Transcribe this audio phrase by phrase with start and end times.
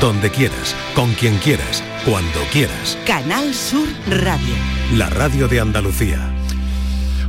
[0.00, 2.96] donde quieras, con quien quieras, cuando quieras.
[3.06, 4.54] Canal Sur Radio.
[4.94, 6.34] La radio de Andalucía.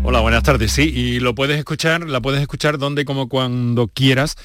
[0.04, 0.72] Hola, buenas tardes.
[0.72, 4.38] Sí, y lo puedes escuchar, la puedes escuchar donde, como cuando quieras.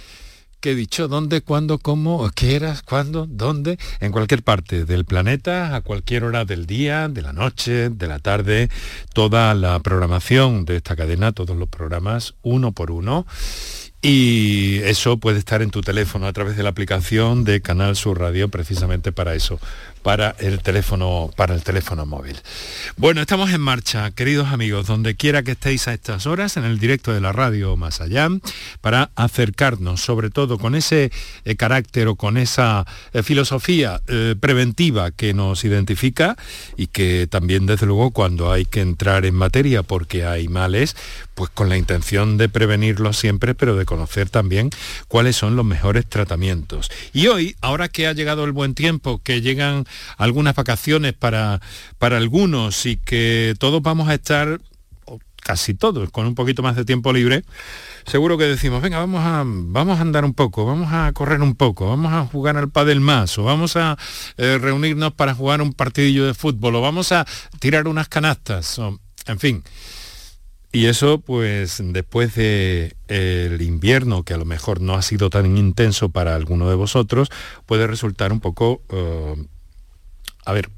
[0.58, 1.06] ¿Qué he dicho?
[1.06, 3.78] ¿Dónde, cuándo, cómo, quieras, cuándo, dónde?
[4.00, 8.18] En cualquier parte del planeta, a cualquier hora del día, de la noche, de la
[8.18, 8.70] tarde,
[9.12, 13.24] toda la programación de esta cadena, todos los programas, uno por uno
[14.08, 18.20] y eso puede estar en tu teléfono a través de la aplicación de Canal Sur
[18.20, 19.58] Radio precisamente para eso,
[20.06, 22.36] para el teléfono, para el teléfono móvil.
[22.96, 26.78] Bueno, estamos en marcha, queridos amigos, donde quiera que estéis a estas horas, en el
[26.78, 28.28] directo de la radio más allá,
[28.80, 31.10] para acercarnos, sobre todo con ese
[31.44, 36.36] eh, carácter o con esa eh, filosofía eh, preventiva que nos identifica
[36.76, 40.94] y que también, desde luego, cuando hay que entrar en materia porque hay males,
[41.34, 44.70] pues con la intención de prevenirlos siempre, pero de conocer también
[45.08, 46.92] cuáles son los mejores tratamientos.
[47.12, 49.84] Y hoy, ahora que ha llegado el buen tiempo, que llegan
[50.16, 51.60] algunas vacaciones para,
[51.98, 54.60] para algunos y que todos vamos a estar
[55.46, 57.44] casi todos, con un poquito más de tiempo libre,
[58.04, 61.54] seguro que decimos, venga, vamos a, vamos a andar un poco, vamos a correr un
[61.54, 63.96] poco, vamos a jugar al pádel más, o vamos a
[64.38, 67.24] eh, reunirnos para jugar un partidillo de fútbol, o vamos a
[67.60, 68.80] tirar unas canastas,
[69.26, 69.62] en fin.
[70.72, 75.56] Y eso, pues, después del el invierno, que a lo mejor no ha sido tan
[75.56, 77.30] intenso para alguno de vosotros,
[77.66, 79.46] puede resultar un poco eh,
[80.46, 80.70] a ver,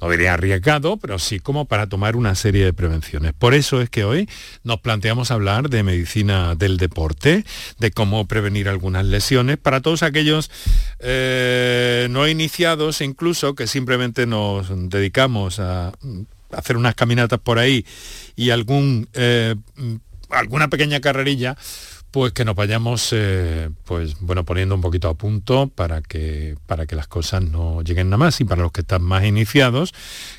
[0.00, 3.32] no diría arriesgado, pero sí como para tomar una serie de prevenciones.
[3.32, 4.28] Por eso es que hoy
[4.64, 7.44] nos planteamos hablar de medicina del deporte,
[7.78, 10.50] de cómo prevenir algunas lesiones para todos aquellos
[10.98, 15.92] eh, no iniciados, incluso que simplemente nos dedicamos a
[16.50, 17.86] hacer unas caminatas por ahí
[18.36, 19.54] y algún, eh,
[20.28, 21.56] alguna pequeña carrerilla
[22.14, 26.86] pues que nos vayamos eh, pues bueno poniendo un poquito a punto para que para
[26.86, 28.40] que las cosas no lleguen nada más.
[28.40, 29.92] Y para los que están más iniciados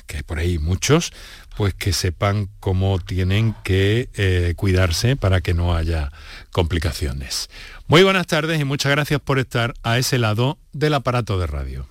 [0.06, 1.12] que por ahí muchos
[1.54, 6.12] pues que sepan cómo tienen que eh, cuidarse para que no haya
[6.50, 7.50] complicaciones.
[7.88, 11.86] Muy buenas tardes y muchas gracias por estar a ese lado del aparato de radio.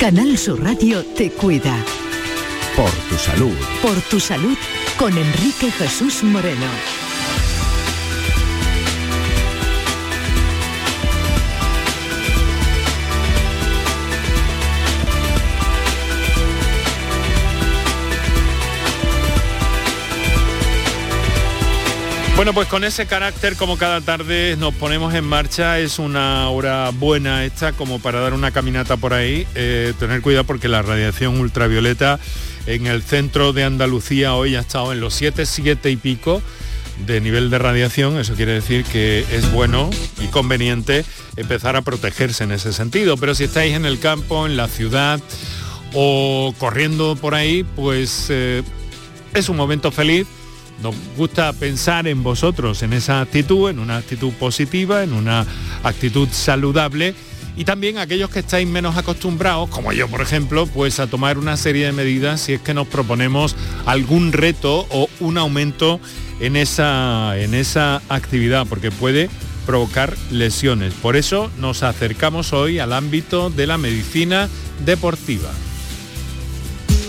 [0.00, 1.76] Canal Sur Radio te cuida.
[2.74, 3.54] Por tu salud.
[3.80, 4.58] Por tu salud
[4.98, 6.66] con Enrique Jesús Moreno.
[22.36, 26.90] Bueno, pues con ese carácter como cada tarde nos ponemos en marcha, es una hora
[26.90, 31.38] buena esta como para dar una caminata por ahí, eh, tener cuidado porque la radiación
[31.38, 32.18] ultravioleta
[32.66, 36.42] en el centro de Andalucía hoy ha estado en los 7, 7 y pico
[37.06, 39.90] de nivel de radiación, eso quiere decir que es bueno
[40.22, 41.04] y conveniente
[41.36, 45.20] empezar a protegerse en ese sentido, pero si estáis en el campo, en la ciudad
[45.92, 48.62] o corriendo por ahí, pues eh,
[49.32, 50.26] es un momento feliz.
[50.82, 55.46] Nos gusta pensar en vosotros, en esa actitud, en una actitud positiva, en una
[55.84, 57.14] actitud saludable
[57.56, 61.56] y también aquellos que estáis menos acostumbrados, como yo por ejemplo, pues a tomar una
[61.56, 63.56] serie de medidas si es que nos proponemos
[63.86, 66.00] algún reto o un aumento
[66.40, 69.30] en esa, en esa actividad, porque puede
[69.66, 70.92] provocar lesiones.
[70.94, 74.48] Por eso nos acercamos hoy al ámbito de la medicina
[74.84, 75.50] deportiva.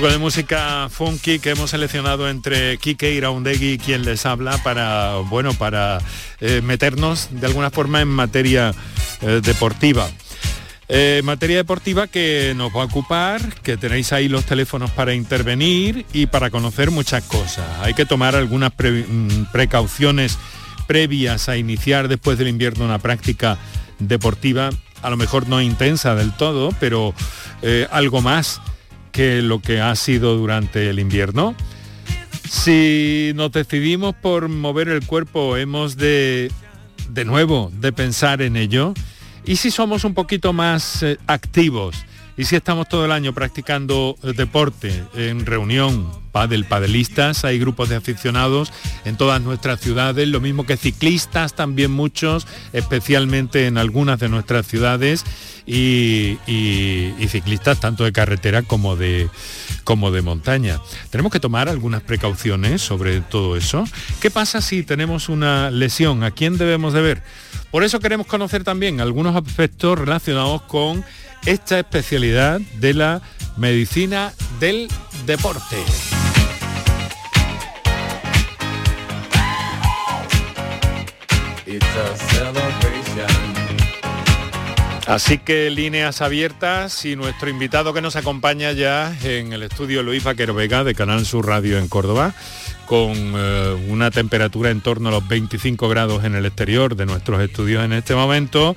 [0.00, 5.54] Poco de música funky que hemos seleccionado entre Kike Iraundegui quien les habla para, bueno,
[5.54, 5.98] para
[6.40, 8.72] eh, meternos de alguna forma en materia
[9.22, 10.08] eh, deportiva.
[10.88, 16.06] Eh, materia deportiva que nos va a ocupar, que tenéis ahí los teléfonos para intervenir
[16.12, 17.66] y para conocer muchas cosas.
[17.80, 20.38] Hay que tomar algunas mm, precauciones
[20.86, 23.58] previas a iniciar después del invierno una práctica
[23.98, 24.70] deportiva,
[25.02, 27.14] a lo mejor no intensa del todo, pero
[27.90, 28.60] algo más
[29.18, 31.56] que lo que ha sido durante el invierno.
[32.48, 36.52] Si nos decidimos por mover el cuerpo, hemos de,
[37.08, 38.94] de nuevo, de pensar en ello.
[39.44, 41.96] Y si somos un poquito más eh, activos
[42.38, 47.88] Y si estamos todo el año practicando eh, deporte en reunión, padel, padelistas, hay grupos
[47.88, 48.72] de aficionados
[49.04, 54.68] en todas nuestras ciudades, lo mismo que ciclistas, también muchos, especialmente en algunas de nuestras
[54.68, 55.24] ciudades.
[55.66, 56.38] Y,
[57.28, 59.28] ciclistas tanto de carretera como de,
[59.84, 60.80] como de montaña.
[61.10, 63.84] Tenemos que tomar algunas precauciones sobre todo eso.
[64.18, 66.24] ¿Qué pasa si tenemos una lesión?
[66.24, 67.22] ¿A quién debemos de ver?
[67.70, 71.04] Por eso queremos conocer también algunos aspectos relacionados con
[71.46, 73.22] esta especialidad de la
[73.56, 74.88] medicina del
[75.26, 75.76] deporte.
[85.06, 90.22] Así que líneas abiertas y nuestro invitado que nos acompaña ya en el estudio Luis
[90.22, 92.34] Vaquero Vega de Canal Sur Radio en Córdoba
[92.88, 97.40] con eh, una temperatura en torno a los 25 grados en el exterior de nuestros
[97.42, 98.76] estudios en este momento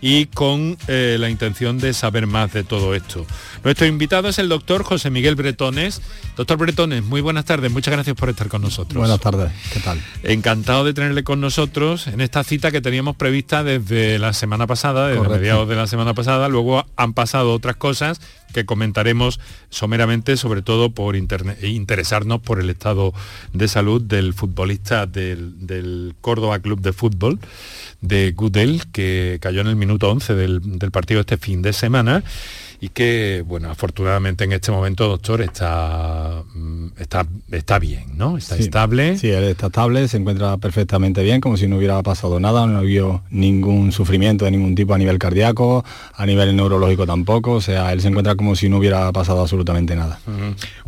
[0.00, 3.24] y con eh, la intención de saber más de todo esto.
[3.62, 6.02] Nuestro invitado es el doctor José Miguel Bretones.
[6.36, 8.98] Doctor Bretones, muy buenas tardes, muchas gracias por estar con nosotros.
[8.98, 10.02] Buenas tardes, ¿qué tal?
[10.24, 15.06] Encantado de tenerle con nosotros en esta cita que teníamos prevista desde la semana pasada,
[15.06, 18.20] desde mediados de la semana pasada, luego han pasado otras cosas
[18.52, 19.40] que comentaremos
[19.70, 23.12] someramente, sobre todo por interesarnos por el estado
[23.52, 27.40] de salud del futbolista del, Córdoba Club de Fútbol
[28.00, 32.22] de Gudel, que cayó en el minuto 11 del, del partido este fin de semana
[32.82, 38.36] y que, bueno, afortunadamente en este momento, doctor, está, mm, está, está bien, ¿no?
[38.36, 39.16] Está estable.
[39.18, 42.82] Sí, él está estable, se encuentra perfectamente bien, como si no hubiera pasado nada, no
[42.82, 47.92] vio ningún sufrimiento de ningún tipo a nivel cardíaco, a nivel neurológico tampoco, o sea,
[47.92, 50.18] él se encuentra como si no hubiera pasado absolutamente nada.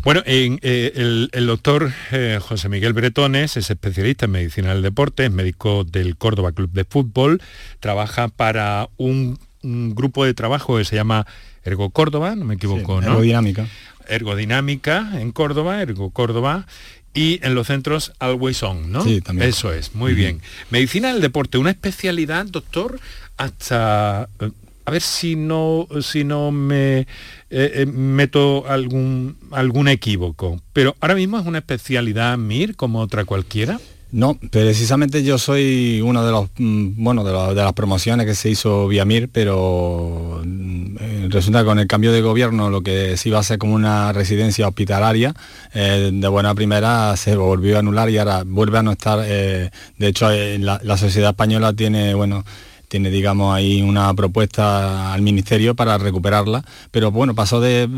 [0.03, 5.31] Bueno, eh, el, doctor eh, José Miguel Bretones es especialista en medicina del deporte, es
[5.31, 7.41] médico del Córdoba Club de Fútbol,
[7.79, 11.25] trabaja para un grupo de trabajo que se llama
[11.65, 13.09] Ergo Córdoba, no me equivoco, ¿no?
[13.13, 13.67] Ergodinámica.
[14.07, 16.67] Ergodinámica en Córdoba, Ergo Córdoba,
[17.15, 19.03] y en los centros Always On, ¿no?
[19.03, 19.49] Sí, también.
[19.49, 20.43] Eso es, muy bien.
[20.71, 22.99] Medicina del deporte, una especialidad, doctor,
[23.37, 24.51] hasta eh,
[24.85, 27.07] a ver si no si no me eh,
[27.51, 33.81] eh, meto algún algún equívoco, pero ahora mismo es una especialidad MIR como otra cualquiera.
[34.15, 38.87] No, precisamente yo soy uno de los, mm, bueno, de, las promociones que se hizo
[38.87, 43.29] vía MIR, pero mm, eh, resulta que con el cambio de gobierno lo que se
[43.29, 45.35] iba a ser como una residencia hospitalaria,
[45.75, 49.71] eh, de buena primera se volvió a anular y ahora vuelve a no estar, eh,
[49.99, 52.45] de hecho la, la sociedad española tiene, bueno,
[52.89, 57.89] tiene, digamos, ahí una propuesta al Ministerio para recuperarla, pero bueno, pasó de,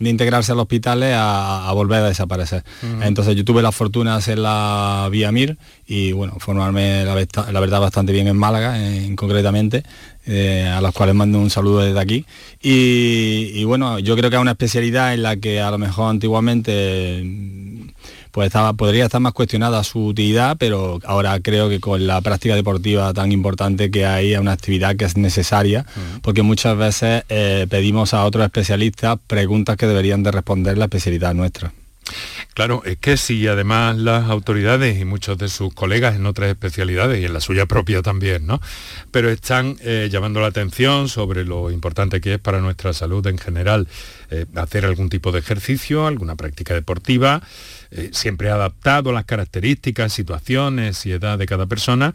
[0.00, 2.64] integrarse a los hospitales a, volver a desaparecer.
[3.02, 5.56] Entonces yo tuve la fortuna de hacer la vía MIR
[5.86, 7.14] y bueno, formarme la,
[7.60, 9.82] verdad bastante bien en Málaga, en, concretamente,
[10.26, 12.24] eh, a los cuales mando un saludo desde aquí.
[12.62, 17.22] Y, bueno, yo creo que es una especialidad en la que a lo mejor antiguamente
[18.32, 22.56] pues estaba, podría estar más cuestionada su utilidad, pero ahora creo que con la práctica
[22.56, 25.84] deportiva tan importante que hay, es una actividad que es necesaria,
[26.22, 31.34] porque muchas veces eh, pedimos a otros especialistas preguntas que deberían de responder la especialidad
[31.34, 31.72] nuestra.
[32.54, 37.20] Claro, es que si además las autoridades y muchos de sus colegas en otras especialidades
[37.20, 38.60] y en la suya propia también, ¿no?
[39.10, 43.38] Pero están eh, llamando la atención sobre lo importante que es para nuestra salud en
[43.38, 43.88] general
[44.30, 47.42] eh, hacer algún tipo de ejercicio, alguna práctica deportiva,
[47.90, 52.12] eh, siempre adaptado a las características, situaciones y edad de cada persona,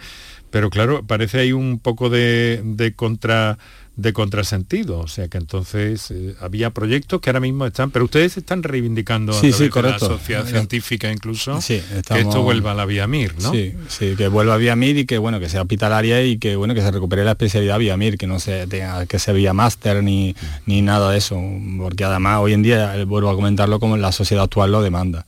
[0.51, 3.58] pero claro, parece hay un poco de, de contra
[3.98, 8.38] de contrasentido, o sea que entonces eh, había proyectos que ahora mismo están, pero ustedes
[8.38, 11.82] están reivindicando sí, sí, la sociedad científica incluso que
[12.20, 13.51] esto vuelva a la vía MIR, ¿no?
[13.51, 16.56] Sí, sí, que vuelva a vía MIR y que bueno, que sea hospitalaria y que
[16.56, 19.54] bueno, que se recupere la especialidad vía MIR, que no se tenga que ser vía
[19.54, 20.36] máster ni,
[20.68, 21.42] ni nada de eso,
[21.80, 25.25] porque además hoy en día, eh, vuelvo a comentarlo como la sociedad actual lo demanda.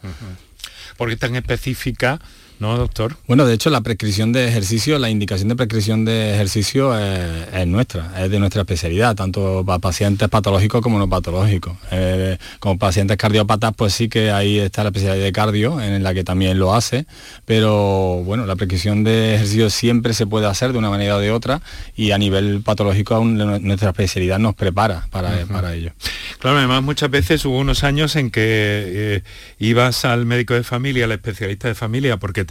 [0.96, 2.20] Porque tan específica
[2.60, 3.16] ¿no, doctor?
[3.28, 8.24] Bueno, de hecho, la prescripción de ejercicio, la indicación de prescripción de ejercicio es, nuestra,
[8.24, 11.78] es de nuestra especialidad, tanto para pacientes patológicos como no patológicos.
[11.92, 16.14] Eh, como pacientes cardiópatas, pues sí que ahí está la especialidad de cardio, en la
[16.14, 17.06] que también lo hace,
[17.46, 21.32] pero bueno, la prescripción de ejercicio siempre se puede hacer de una manera o de
[21.32, 21.62] otra
[21.96, 25.92] y a nivel patológico aún nuestra especialidad nos prepara para, para ello.
[26.40, 29.24] Claro, además muchas veces hubo unos años en que eh,
[29.60, 32.46] ibas al médico de familia, al especialista de familia, porque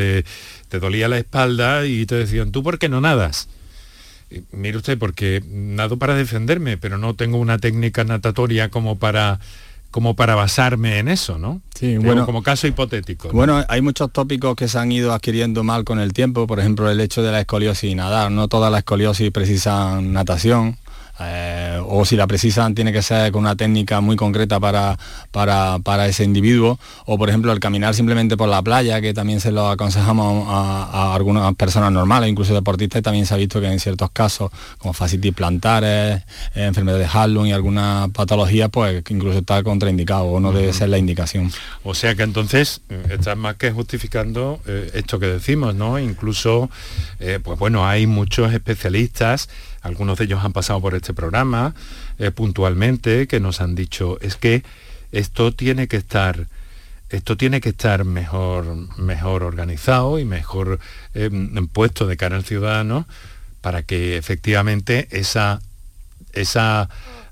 [0.69, 3.49] te, dolía la espalda y te decían, ¿tú por qué no nadas?
[4.53, 9.41] mire usted, porque nado para defenderme, pero no tengo una técnica natatoria como para
[9.91, 11.63] como para basarme en eso, ¿no?
[11.75, 13.31] Sí, bueno, como caso hipotético.
[13.33, 16.91] Bueno, hay muchos tópicos que se han ido adquiriendo mal con el tiempo, por ejemplo,
[16.91, 18.31] el hecho de la escoliosis y nadar.
[18.31, 20.77] No todas las escoliosis precisan natación
[21.21, 24.97] Eh, o si la precisan tiene que ser con una técnica muy concreta para,
[25.33, 29.51] para, ese individuo, o por ejemplo el caminar simplemente por la playa, que también se
[29.51, 33.81] lo aconsejamos a, algunas personas normales, incluso deportistas, y también se ha visto que en
[33.81, 36.23] ciertos casos, como fascitis plantares,
[36.55, 40.89] eh, enfermedades de Hallum y alguna patología, pues incluso está contraindicado o no debe ser
[40.89, 41.51] la indicación.
[41.83, 44.61] O sea que entonces eh, estás más que justificando
[44.95, 45.99] esto que decimos, ¿no?
[45.99, 46.71] Incluso,
[47.19, 49.49] pues bueno, hay muchos especialistas
[49.83, 51.75] algunos de ellos han pasado por este programa
[52.19, 54.63] eh, puntualmente, que nos han dicho, es que
[55.13, 56.47] esto tiene que estar
[57.11, 58.67] esto tiene que estar mejor,
[58.99, 60.79] mejor organizado y mejor
[61.15, 63.07] em, puesto de cara al ciudadano
[63.63, 65.61] para que efectivamente esa,
[66.33, 66.91] esa,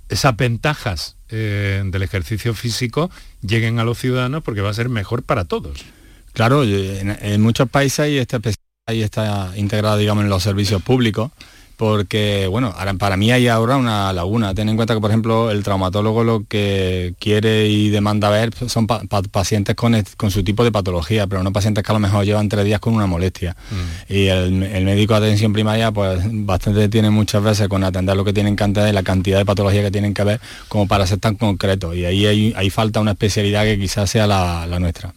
[0.08, 3.10] esas ventajas eh, del ejercicio físico
[3.42, 5.84] lleguen a los ciudadanos porque va a ser mejor para todos.
[6.32, 11.32] Claro, en, muchos países ahí está, integrado digamos, en los servicios públicos
[11.76, 14.54] porque, bueno, para mí hay ahora una laguna.
[14.54, 18.86] Ten en cuenta que, por ejemplo, el traumatólogo lo que quiere y demanda ver son
[18.86, 19.94] pacientes con,
[20.30, 22.94] su tipo de patología, pero no pacientes que a lo mejor llevan tres días con
[22.94, 23.56] una molestia.
[23.70, 24.12] Mm.
[24.12, 28.32] Y el, médico de atención primaria, pues bastante tiene muchas veces con atender lo que
[28.32, 31.34] tienen que atender, la cantidad de patología que tienen que ver, como para ser tan
[31.34, 31.94] concretos.
[31.94, 35.12] Y ahí hay, falta una especialidad que quizás sea la, nuestra.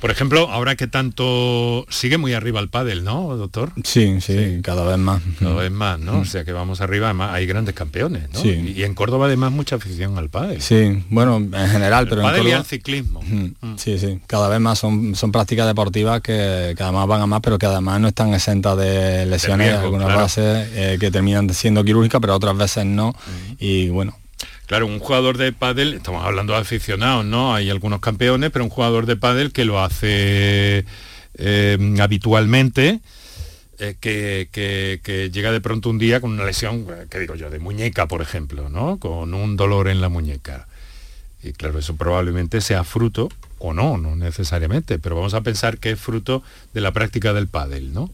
[0.00, 3.72] Por ejemplo, ahora que tanto sigue muy arriba el pádel, ¿no, doctor?
[3.84, 5.20] Sí, sí, cada vez más.
[5.38, 5.91] Cada vez más.
[5.98, 6.20] ¿No?
[6.20, 8.44] O sea que vamos arriba, además hay grandes campeones, ¿no?
[8.44, 10.60] Y, en Córdoba además mucha afición al pádel.
[10.60, 12.48] Sí, bueno, en general, pero en Córdoba...
[12.48, 13.20] y al ciclismo.
[13.22, 13.76] Mm.
[13.76, 17.40] Sí, sí, cada vez más son, son prácticas deportivas que, que, además van a más,
[17.40, 22.20] pero que además no están exentas de lesiones, algunas veces eh, que terminan siendo quirúrgicas,
[22.20, 23.14] pero otras veces no.
[23.58, 24.16] Y bueno,
[24.66, 27.54] Claro, un jugador de pádel, estamos hablando de aficionados, ¿no?
[27.54, 30.86] Hay algunos campeones, pero un jugador de pádel que lo hace
[31.34, 33.00] eh, habitualmente,
[33.84, 37.58] eh, que, llega de pronto un día con una lesión, eh, que digo yo, de
[37.58, 38.98] muñeca, por ejemplo, ¿no?
[38.98, 40.68] Con un dolor en la muñeca.
[41.42, 45.90] Y claro, eso probablemente sea fruto, o no, no necesariamente, pero vamos a pensar que
[45.90, 48.08] es fruto de la práctica del pádel, ¿no?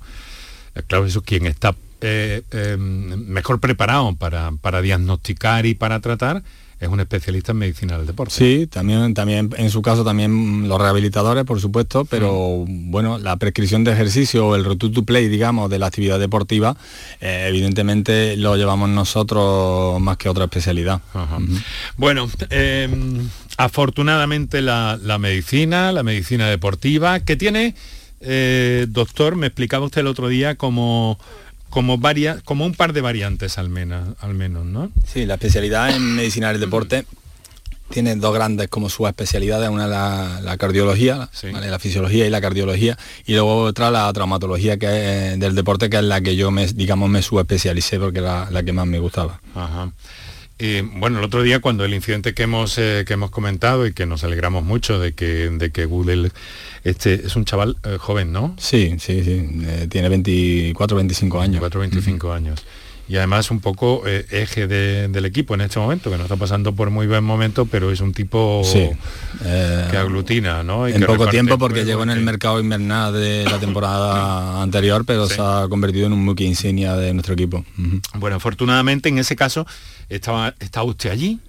[0.75, 1.77] Eh, claro, eso quien está
[2.79, 6.45] mejor preparado para, para diagnosticar y para tratar
[6.81, 8.35] es un especialista en medicina del deporte.
[8.35, 12.91] Sí, también, también en su caso también los rehabilitadores, por supuesto, pero mm.
[12.91, 16.77] bueno, la prescripción de ejercicio o el root to play, digamos, de la actividad deportiva,
[17.21, 21.01] eh, evidentemente lo llevamos nosotros más que otra especialidad.
[21.97, 27.75] Bueno, em, afortunadamente la, medicina, la medicina deportiva, que tiene,
[28.21, 31.19] eh, doctor, me explicaba usted el otro día como
[31.71, 34.91] como varias, como un par de variantes al menos, al menos, ¿no?
[35.07, 37.05] Sí, la especialidad en medicina del deporte
[37.91, 42.99] tiene dos grandes como sus especialidades, una la, la cardiología, la fisiología y la cardiología,
[43.27, 46.67] y luego otra la traumatología que es del deporte, que es la que yo me,
[46.67, 49.41] digamos, me subespecialicé porque era la que más me gustaba.
[49.55, 49.93] Ajá.
[50.59, 53.93] Y bueno, el otro día cuando el incidente que hemos, eh, que hemos comentado y
[53.93, 56.33] que nos alegramos mucho de que, de que Google
[56.83, 58.57] este es un chaval eh, joven, ¿no?
[58.59, 59.49] Sí, sí, sí.
[59.63, 61.61] Eh, tiene 24, 25 años.
[61.61, 62.65] 24, 25 años.
[63.09, 66.91] Y además un poco eje del equipo en este momento, que no está pasando por
[66.91, 68.61] muy buen momento, pero es un tipo
[69.41, 70.87] que aglutina, ¿no?
[70.87, 75.41] en poco tiempo porque llegó en el mercado invernal de la temporada anterior, pero se
[75.41, 77.65] ha convertido en un muque insignia de nuestro equipo.
[78.13, 79.67] Bueno, afortunadamente en ese caso
[80.09, 81.41] estaba, estaba usted allí,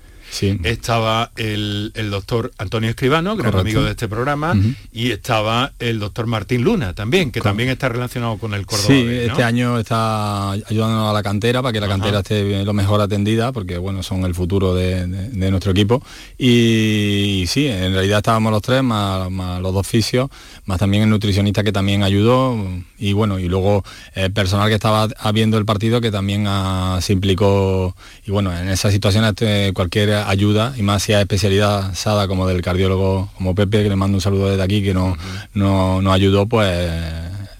[0.63, 4.55] estaba el, doctor Antonio Escribano, gran amigo de este programa,
[4.91, 8.88] y estaba el doctor Martín Luna también, que también está relacionado con el Córdoba.
[8.88, 13.01] Sí, este año está ayudando a la cantera para que la cantera esté lo mejor
[13.01, 15.07] atendida, porque bueno, son el futuro de,
[15.50, 16.03] nuestro equipo.
[16.38, 19.29] Y, sí, en realidad estábamos los tres, más,
[19.62, 20.29] los dos fisios,
[20.65, 22.55] más también el nutricionista que también ayudó,
[22.98, 23.83] y bueno, y luego
[24.13, 27.95] el personal que estaba viendo el partido que también ah, se implicó,
[28.25, 32.47] y bueno, en esas situaciones este, cualquier ayuda, y más si hay especialidad sada como
[32.47, 35.17] del cardiólogo como Pepe, que le mando un saludo desde aquí, que nos
[35.53, 36.69] no, ayudó, pues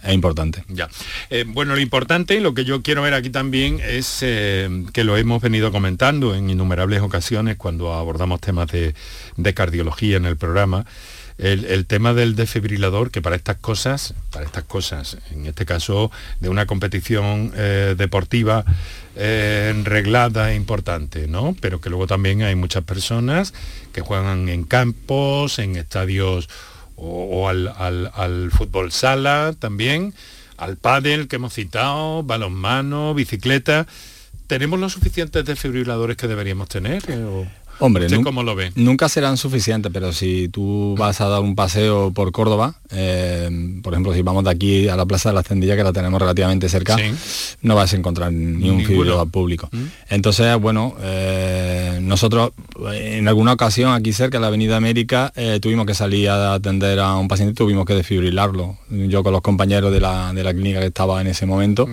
[0.04, 0.64] es importante.
[0.70, 0.90] Ya.
[1.30, 5.18] Eh, bueno, lo importante lo que yo quiero ver aquí también es eh, que lo
[5.18, 8.94] hemos venido comentando en innumerables ocasiones cuando abordamos temas de,
[9.54, 10.86] cardiología en el programa.
[11.40, 16.50] El, tema del desfibrilador, que para estas cosas, para estas cosas, en este caso de
[16.50, 18.66] una competición eh, deportiva,
[19.16, 21.56] eh, reglada e importante, ¿no?
[21.62, 23.54] Pero que luego también hay muchas personas
[23.94, 26.50] que juegan en campos, en estadios
[26.98, 30.14] o, al, fútbol sala también,
[30.58, 33.88] al pádel que hemos citado, balonmano, bicicleta.
[34.48, 37.02] ¿Tenemos los suficientes desfibriladores que deberíamos tener?
[37.80, 38.72] Hombre, ¿Usted cómo lo ve?
[38.76, 43.50] Nunca serán suficientes, pero si tú vas a dar un paseo por Córdoba, eh,
[43.82, 46.20] por ejemplo, si vamos de aquí a la Plaza de la Cendilla, que la tenemos
[46.20, 47.58] relativamente cerca, Sí.
[47.62, 49.70] no vas a encontrar ni un fibro público.
[50.10, 52.52] Entonces, bueno, eh, nosotros
[52.92, 56.54] eh, en alguna ocasión aquí cerca, en la Avenida América, eh, tuvimos que salir a
[56.56, 58.78] atender a un paciente, tuvimos que desfibrilarlo.
[58.90, 61.88] Yo con los compañeros de la, de la clínica que estaba en ese momento.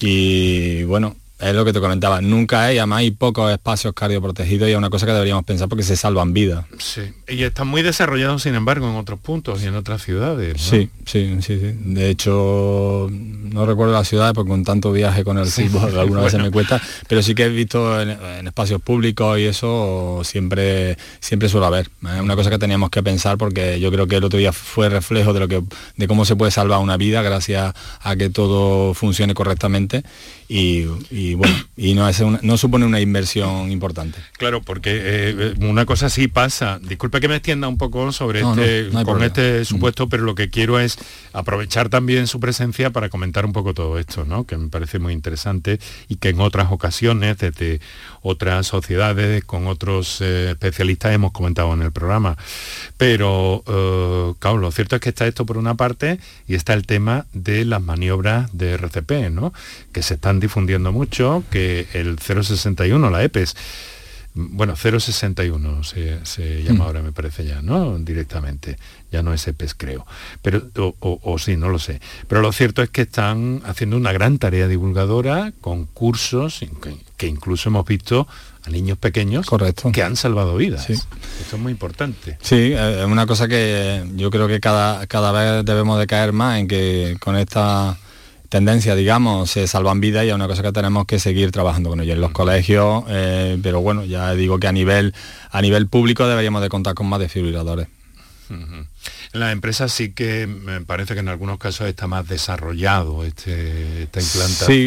[0.00, 4.72] Y bueno, es lo que te comentaba, nunca hay, además hay pocos espacios cardioprotegidos y
[4.72, 6.64] es una cosa que deberíamos pensar porque se salvan vidas.
[6.78, 7.12] Sí.
[7.28, 10.54] Y están muy desarrollados, sin embargo, en otros puntos y en otras ciudades.
[10.54, 10.58] ¿no?
[10.58, 11.74] Sí, sí, sí, sí.
[11.84, 16.32] De hecho, no recuerdo las ciudades porque con tanto viaje con el fútbol alguna vez
[16.32, 20.96] se me cuesta, pero sí que he visto en, en espacios públicos y eso siempre
[21.20, 21.90] siempre suele haber.
[22.14, 24.88] Es una cosa que teníamos que pensar porque yo creo que el otro día fue
[24.88, 25.62] reflejo de lo que
[25.96, 30.02] de cómo se puede salvar una vida gracias a que todo funcione correctamente
[30.48, 34.18] y, y bueno, y no es una- no supone una inversión importante.
[34.38, 36.78] Claro, porque eh, una cosa sí pasa.
[36.80, 39.26] Disculpe que me extienda un poco sobre No, este, no con problema.
[39.26, 40.98] este supuesto, pero lo que quiero es
[41.32, 44.44] aprovechar también su presencia para comentar un poco todo esto, ¿no?
[44.44, 47.80] Que me parece muy interesante y que en otras ocasiones, desde
[48.22, 52.36] otras sociedades, con otros eh, especialistas hemos comentado en el programa.
[52.96, 56.86] Pero, eh, claro, lo cierto es que está esto por una parte y está el
[56.86, 59.52] tema de las maniobras de RCP, ¿no?
[59.92, 63.56] Que se están difundiendo mucho, que el 061, la EPES,
[64.38, 67.98] bueno, 061 se, se llama ahora, me parece ya, ¿no?
[67.98, 68.76] Directamente.
[69.10, 70.06] Ya no es EPES, creo.
[70.42, 72.00] Pero, o, o- o sí, no lo sé.
[72.28, 77.26] Pero lo cierto es que están haciendo una gran tarea divulgadora con cursos que, que
[77.28, 78.28] incluso hemos visto
[78.66, 79.90] a niños pequeños Correcto.
[79.92, 80.84] que han salvado vidas.
[80.84, 80.92] Sí.
[80.92, 82.36] Esto es muy importante.
[82.42, 86.34] Sí, eh, es una cosa que yo creo que cada, cada vez debemos de caer
[86.34, 87.96] más en que con esta
[88.56, 92.00] tendencia, digamos, se salvan vidas y es una cosa que tenemos que seguir trabajando con
[92.00, 95.14] ello en los colegios, eh, pero bueno, ya digo que a nivel,
[95.50, 97.88] a nivel público deberíamos de contar con más desfibriladores.
[98.48, 104.04] En las empresas sí que me parece que en algunos casos está más desarrollado este,
[104.04, 104.26] esta Sí,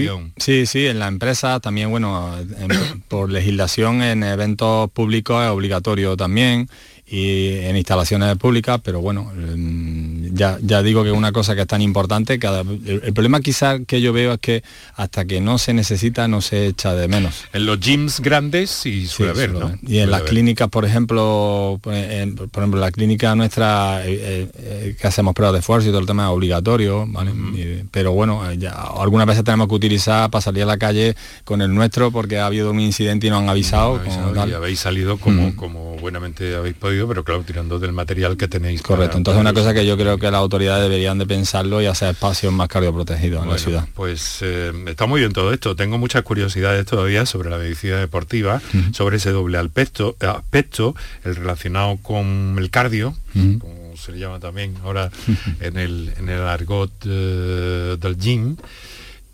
[0.05, 0.33] implantación.
[0.37, 6.15] sí, sí, en la empresa también, bueno, en- por legislación en eventos públicos es obligatorio
[6.17, 6.69] también
[7.11, 11.61] y en instalaciones públicas, pero bueno, mm, ya, ya digo que es una cosa que
[11.61, 14.63] es tan importante, cada, el, el problema quizás que yo veo es que
[14.95, 17.45] hasta que no se necesita no se echa de menos.
[17.53, 19.77] En los gyms grandes sí suele Sí, haber, ¿no?
[19.87, 20.31] Y en las haber.
[20.31, 25.33] clínicas, por ejemplo, por, en- por ejemplo, la clínica nuestra eh, eh, eh, que hacemos
[25.33, 27.31] pruebas de esfuerzo y todo el tema es obligatorio, ¿vale?
[27.55, 31.61] Y- pero bueno, ya algunas veces tenemos que utilizar para salir a la calle con
[31.61, 33.99] el nuestro porque ha habido un incidente y nos han avisado.
[34.03, 35.55] Como y habéis salido como, Mm.
[35.55, 38.81] como buenamente habéis podido, pero claro, tirando del material que tenéis.
[38.81, 41.81] para- Correcto, entonces para una cosa que yo creo que las autoridades deberían de pensarlo
[41.81, 43.87] y hacer espacios más cardioprotegidos en la Bueno, ciudad.
[43.93, 45.75] Pues eh, está muy bien todo esto.
[45.75, 48.61] Tengo muchas curiosidades todavía sobre la medicina deportiva,
[48.93, 54.75] sobre ese doble aspecto, aspecto, el relacionado con el cardio, como se le llama también
[54.83, 55.11] ahora
[55.59, 58.55] en el, en el argot eh, del gym,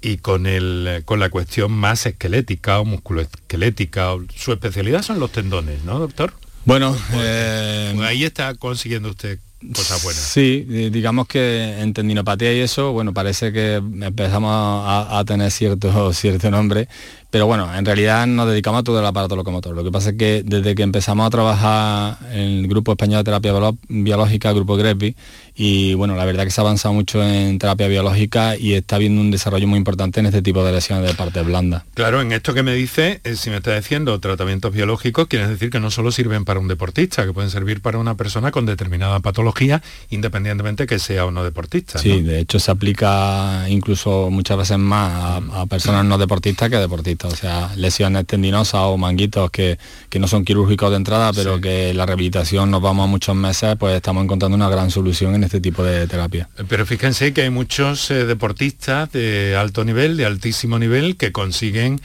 [0.01, 4.11] y con, el, con la cuestión más esquelética o musculoesquelética.
[4.35, 6.33] Su especialidad son los tendones, ¿no, doctor?
[6.65, 9.39] Bueno, eh, Pues ahí está consiguiendo usted
[9.73, 10.21] cosas buenas.
[10.21, 15.51] Sí, di- digamos que en tendinopatía y eso, bueno, parece que empezamos a, a tener
[15.51, 16.87] cierto, cierto nombre,
[17.35, 19.75] pero bueno, en realidad nos dedicamos a todo el aparato locomotor.
[19.75, 23.23] Lo que pasa es que desde que empezamos a trabajar en el Grupo Español de
[23.25, 23.51] Terapia
[23.89, 25.13] Biológica, Grupo GREPI,
[25.57, 29.21] y bueno, la verdad que se ha avanzado mucho en terapia biológica y está habiendo
[29.21, 31.83] un desarrollo muy importante en este tipo de lesiones de partes blandas.
[31.93, 35.69] Claro, en esto que me dice, eh, si me está diciendo tratamientos biológicos, quiere decir
[35.69, 39.21] que no solo sirven para un deportista, que pueden servir para una persona con determinada
[39.21, 41.99] patología, independientemente que sea o no deportista.
[41.99, 46.75] Sí, de hecho se aplica incluso muchas veces más a, a personas no deportistas que
[46.75, 49.77] deportistas, o sea, lesiones tendinosas o manguitos que,
[50.09, 51.61] que no son quirúrgicos de entrada, pero Sí.
[51.61, 55.43] que la rehabilitación nos vamos a muchos meses, pues estamos encontrando una gran solución en
[55.43, 56.49] este tipo de terapia.
[56.67, 62.01] Pero fíjense que hay muchos eh, deportistas de alto nivel, de altísimo nivel, que consiguen,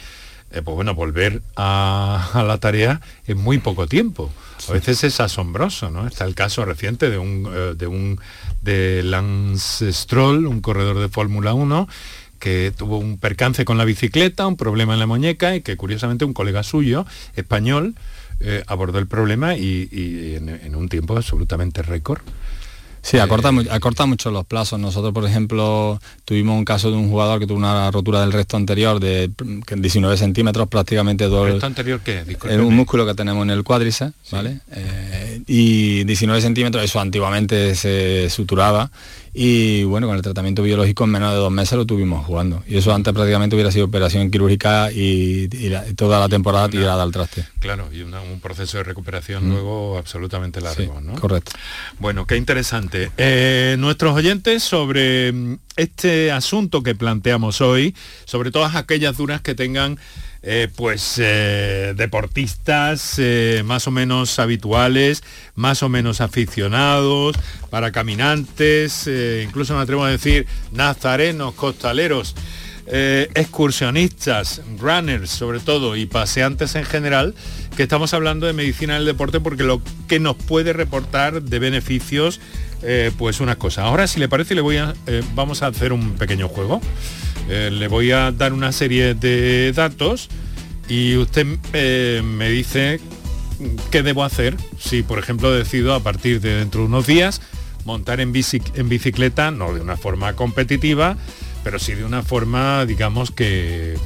[0.53, 4.31] eh, pues bueno, volver a, a la tarea en muy poco tiempo.
[4.69, 6.07] A veces es asombroso, ¿no?
[6.07, 8.21] Está el caso reciente de un, eh, de un
[8.61, 11.89] de Lance Stroll, un corredor de Fórmula 1,
[12.41, 16.25] que tuvo un percance con la bicicleta, un problema en la muñeca y que curiosamente
[16.25, 17.95] un colega suyo, español,
[18.41, 22.23] eh, abordó el problema y, y en, en un tiempo absolutamente récord
[23.03, 24.79] Sí, acorta, acorta mucho los plazos.
[24.79, 28.57] Nosotros, por ejemplo, tuvimos un caso de un jugador que tuvo una rotura del resto
[28.57, 29.31] anterior de
[29.75, 31.47] 19 centímetros, prácticamente dos...
[31.47, 32.25] ¿El resto anterior qué?
[32.29, 34.61] Es un músculo que tenemos en el cuádriceps, ¿vale?
[34.73, 38.91] Eh, y 19 centímetros, eso antiguamente se suturaba
[39.33, 42.65] y bueno, con el tratamiento biológico en menos de dos meses lo tuvimos jugando.
[42.67, 45.49] Y eso antes prácticamente hubiera sido operación quirúrgica y,
[45.97, 47.45] toda la temporada tirada al traste.
[47.61, 49.53] Claro, y un proceso de recuperación mm.
[49.53, 51.15] luego absolutamente largo, ¿no?
[51.15, 51.53] Correcto.
[51.99, 53.13] Bueno, qué interesante.
[53.17, 59.55] Eh, nuestros oyentes sobre mm, este asunto que planteamos hoy, sobre todas aquellas duras que
[59.55, 59.99] tengan
[60.43, 65.23] eh, pues eh, deportistas eh, más o menos habituales,
[65.55, 67.37] más o menos aficionados,
[67.69, 69.07] para caminantes,
[69.45, 72.35] incluso me atrevo a decir nazarenos, costaleros,
[72.87, 77.35] excursionistas, runners sobre todo y paseantes en general,
[77.77, 82.41] que estamos hablando de medicina del deporte porque lo que nos puede reportar de beneficios,
[83.19, 83.83] pues una cosa.
[83.83, 84.95] Ahora si le parece le voy a,
[85.35, 86.81] vamos a hacer un pequeño juego.
[87.49, 90.29] Eh, le voy a dar una serie de datos
[90.89, 93.01] y usted eh, me dice
[93.91, 97.41] qué debo hacer si, por ejemplo, decido a partir de dentro de unos días
[97.85, 98.33] montar en,
[98.75, 101.17] en bicicleta, no de una forma competitiva,
[101.65, 103.97] pero sí de una forma, digamos, que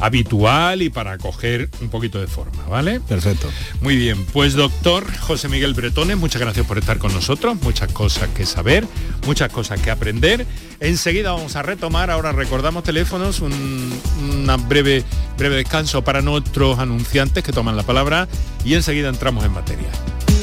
[0.00, 3.00] habitual y para coger un poquito de forma, ¿vale?
[3.00, 3.48] Perfecto.
[3.80, 8.28] Muy bien, pues doctor José Miguel Bretones, muchas gracias por estar con nosotros, muchas cosas
[8.30, 8.86] que saber,
[9.26, 10.46] muchas cosas que aprender.
[10.80, 15.04] Enseguida vamos a retomar, ahora recordamos teléfonos, un una breve,
[15.36, 18.28] breve descanso para nuestros anunciantes que toman la palabra
[18.64, 19.90] y enseguida entramos en materia.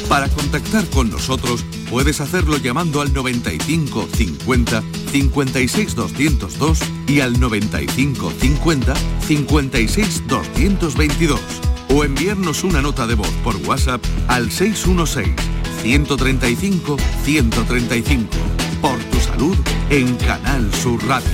[0.09, 8.31] Para contactar con nosotros puedes hacerlo llamando al 95 50 56 202 y al 95
[8.39, 8.93] 50
[9.27, 11.39] 56 222
[11.93, 15.35] o enviarnos una nota de voz por WhatsApp al 616
[15.81, 18.27] 135 135.
[18.81, 19.57] Por tu salud
[19.89, 21.29] en Canal Sur Radio.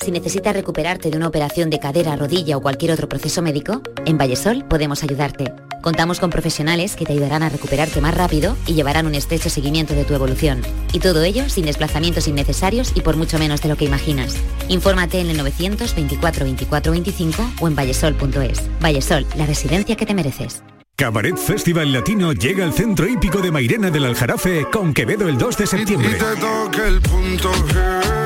[0.00, 4.16] Si necesitas recuperarte de una operación de cadera, rodilla o cualquier otro proceso médico, en
[4.16, 5.67] Vallesol podemos ayudarte.
[5.82, 9.94] Contamos con profesionales que te ayudarán a recuperarte más rápido y llevarán un estrecho seguimiento
[9.94, 10.62] de tu evolución.
[10.92, 14.36] Y todo ello sin desplazamientos innecesarios y por mucho menos de lo que imaginas.
[14.68, 18.62] Infórmate en el 924 24 25 o en vallesol.es.
[18.80, 20.62] Vallesol, la residencia que te mereces.
[20.96, 25.56] Cabaret Festival Latino llega al centro hípico de Mairena del Aljarafe con Quevedo el 2
[25.56, 26.18] de septiembre.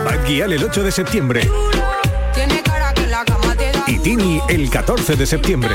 [0.06, 1.50] Badguial el 8 de septiembre.
[3.86, 5.74] Y Tini el 14 de septiembre.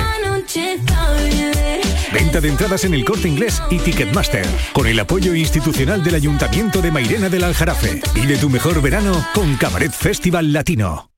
[2.18, 4.44] Venta de entradas en el corte inglés y Ticketmaster.
[4.74, 8.02] Con el apoyo institucional del Ayuntamiento de Mairena del Aljarafe.
[8.16, 11.12] Vive tu mejor verano con Cabaret Festival Latino.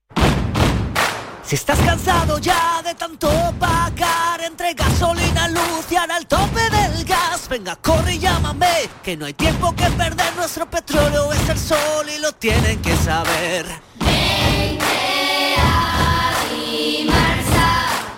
[1.41, 7.05] Si estás cansado ya de tanto pagar entre gasolina, luz y ahora el tope del
[7.05, 11.57] gas, venga, corre y llámame, que no hay tiempo que perder, nuestro petróleo es el
[11.57, 13.65] sol y lo tienen que saber.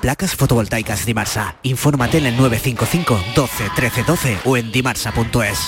[0.01, 1.55] Placas fotovoltaicas Dimarsa.
[1.61, 5.59] Infórmate en el 955 12 13 12 o en dimarsa.es.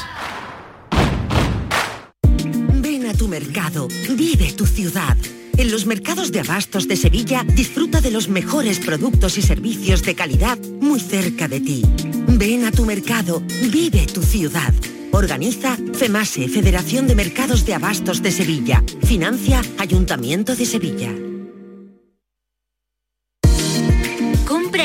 [2.82, 5.16] Ven a tu mercado, vive tu ciudad.
[5.56, 10.16] En los mercados de abastos de Sevilla disfruta de los mejores productos y servicios de
[10.16, 11.84] calidad muy cerca de ti.
[12.28, 14.74] Ven a tu mercado, vive tu ciudad.
[15.12, 18.84] Organiza FEMASE, Federación de Mercados de Abastos de Sevilla.
[19.04, 21.12] Financia Ayuntamiento de Sevilla.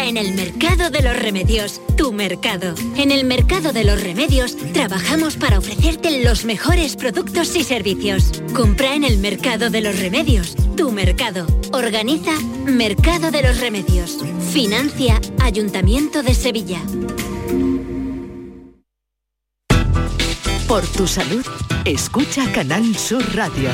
[0.09, 2.75] En el Mercado de los Remedios, tu mercado.
[2.97, 8.33] En el Mercado de los Remedios trabajamos para ofrecerte los mejores productos y servicios.
[8.55, 11.47] Compra en el Mercado de los Remedios, tu mercado.
[11.73, 12.33] Organiza
[12.64, 14.18] Mercado de los Remedios.
[14.51, 16.81] Financia Ayuntamiento de Sevilla.
[20.66, 21.44] Por tu salud,
[21.85, 23.68] escucha Canal Sur Radio.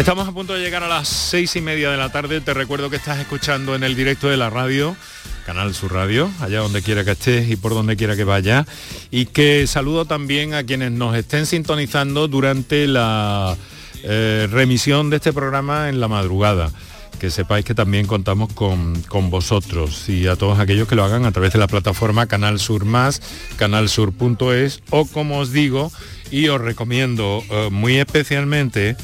[0.00, 2.40] Estamos a punto de llegar a las seis y media de la tarde.
[2.40, 4.96] Te recuerdo que estás escuchando en el directo de la radio,
[5.44, 8.64] Canal Sur Radio, allá donde quiera que estés y por donde quiera que vaya.
[9.10, 13.58] Y que saludo también a quienes nos estén sintonizando durante la
[14.02, 16.70] eh, remisión de este programa en la madrugada
[17.18, 18.94] que sepáis que también contamos con,
[19.28, 22.86] vosotros y a todos aquellos que lo hagan a través de la plataforma Canal Sur
[22.86, 23.20] Más,
[23.56, 25.92] canalsur.es o como os digo
[26.30, 28.96] y os recomiendo eh, muy especialmente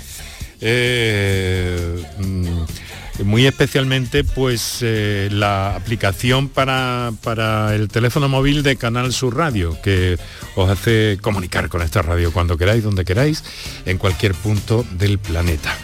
[0.61, 9.13] eh, mm, muy especialmente pues eh, la aplicación para, para, el teléfono móvil de Canal
[9.13, 10.19] Sur Radio, que
[10.55, 13.45] os hace comunicar con esta radio cuando queráis, donde queráis,
[13.87, 15.77] en cualquier punto del planeta.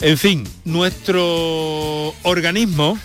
[0.00, 2.96] En fin, nuestro organismo,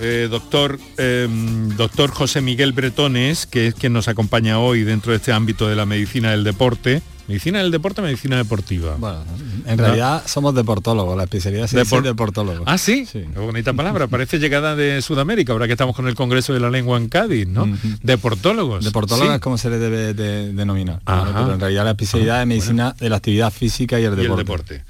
[0.00, 5.16] eh, doctor, em, doctor José Miguel Bretones, que es quien nos acompaña hoy dentro de
[5.16, 8.96] este ámbito de la medicina del deporte, Medicina del deporte, medicina deportiva.
[8.98, 9.24] Bueno,
[9.66, 12.64] en realidad somos deportólogos, la especialidad es deportólogo.
[12.66, 13.06] Ah, ¿sí?
[13.06, 13.24] sí.
[13.32, 16.70] Qué bonita palabra, parece llegada de Sudamérica, ahora que estamos con el Congreso de la
[16.70, 17.66] Lengua en Cádiz, ¿no?
[18.02, 18.84] Deportólogos.
[18.84, 21.00] Deportólogos es como se le debe denominar.
[21.04, 24.22] Pero en realidad la especialidad es medicina de la actividad física y el deporte.
[24.22, 24.84] Y el deporte.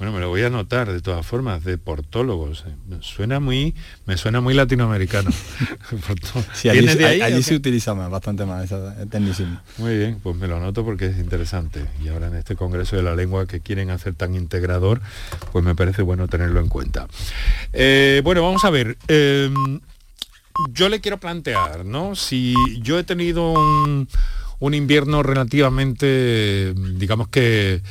[0.00, 2.64] Bueno, me lo voy a anotar de todas formas, de portólogos.
[2.88, 3.74] Me suena muy,
[4.06, 5.30] me suena muy latinoamericano.
[6.54, 9.60] sí, allí, se utiliza más, bastante más esa tecnicismo.
[9.76, 11.84] Muy bien, pues me lo anoto porque es interesante.
[12.02, 15.02] Y ahora en este Congreso de la Lengua que quieren hacer tan integrador,
[15.52, 17.06] pues me parece bueno tenerlo en cuenta.
[17.74, 18.96] Eh, bueno, vamos a ver.
[19.06, 19.80] Em,
[20.72, 22.16] yo le quiero plantear, ¿no?
[22.16, 27.82] Si yo he tenido un invierno relativamente, digamos que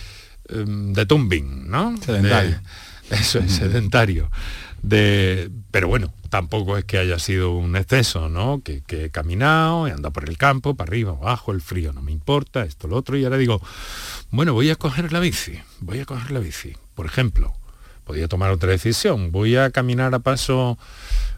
[0.50, 1.98] Em, de tumbing, ¿no?
[1.98, 2.60] Sedentario.
[3.12, 4.30] eso es, sedentario.
[4.82, 8.62] De, pero bueno, tampoco es que haya sido un exceso, ¿no?
[8.64, 12.12] Que, he caminado, he andado por el campo, para arriba, abajo, el frío no me
[12.12, 13.62] importa, esto, lo otro, y ahora digo,
[14.32, 16.76] bueno, voy a coger la bici, voy a coger la bici.
[16.96, 17.54] Por ejemplo,
[18.06, 20.78] podría tomar otra decisión, voy a caminar a paso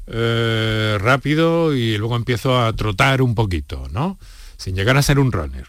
[0.08, 4.17] eh, rápido y luego empiezo a trotar un poquito, ¿no?
[4.58, 5.67] Sin llegar a ser un runner.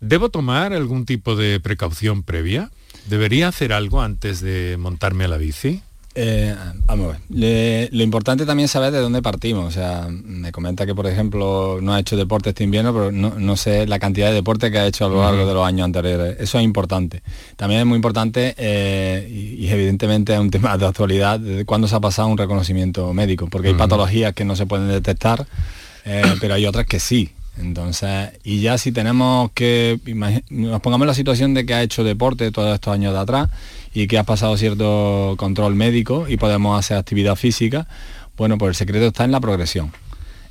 [0.00, 2.70] ¿Debo tomar algún tipo de precaución previa?
[3.06, 5.82] ¿Debería hacer algo antes de montarme a la bici?
[6.18, 6.54] Eh,
[6.86, 7.90] vamos a ver.
[7.92, 9.66] lo importante también es saber de dónde partimos.
[9.66, 13.56] O sea, me comenta que, por ejemplo, no ha hecho deporte este invierno, pero no,
[13.56, 16.36] sé la cantidad de deporte que ha hecho a lo largo de los años anteriores.
[16.40, 17.22] Eso es importante.
[17.56, 21.94] También es muy importante, eh, y, evidentemente es un tema de actualidad, de cuándo se
[21.94, 25.46] ha pasado un reconocimiento médico, porque hay patologías que no se pueden detectar,
[26.06, 27.30] eh, pero hay otras que sí.
[27.58, 29.98] Entonces, y ya si tenemos que,
[30.50, 33.48] nos pongamos en la situación de que ha hecho deporte todos estos años de atrás
[33.94, 37.86] y que ha pasado cierto control médico y podemos hacer actividad física,
[38.36, 39.92] bueno, pues el secreto está en la progresión.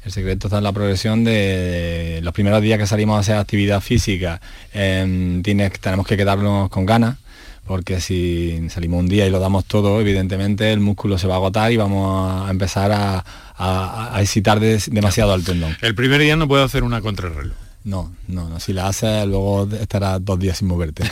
[0.03, 3.81] El secreto está en la progresión de los primeros días que salimos a hacer actividad
[3.81, 4.41] física,
[4.73, 7.17] em, tenemos que quedarnos con ganas,
[7.65, 11.37] porque si salimos un día y lo damos todo, evidentemente el músculo se va a
[11.37, 13.25] agotar y vamos a empezar a,
[13.57, 15.75] a, excitar demasiado al tendón.
[15.81, 17.55] El primer día no puedo hacer una contrarreloj.
[17.85, 18.59] No, no, no.
[18.59, 21.03] Si la haces, luego estará dos días sin moverte.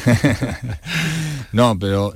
[1.52, 2.16] no, pero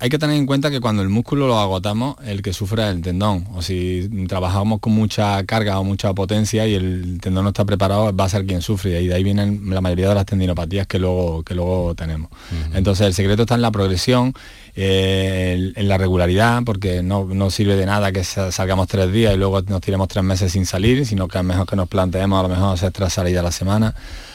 [0.00, 2.88] hay que tener en cuenta que cuando el músculo lo agotamos, el que sufre es
[2.88, 3.46] el tendón.
[3.52, 8.16] O si trabajamos con mucha carga o mucha potencia y el tendón no está preparado,
[8.16, 9.02] va a ser quien sufre.
[9.02, 12.30] Y de ahí vienen la mayoría de las tendinopatías que luego, que luego tenemos.
[12.72, 14.32] Entonces el secreto está en la progresión
[14.74, 19.36] eh, en la regularidad, porque no, no, sirve de nada que salgamos tres días y
[19.36, 22.42] luego nos tiremos tres meses sin salir, sino que es mejor que nos planteemos a
[22.44, 23.94] lo mejor hacer tres salidas a la semana.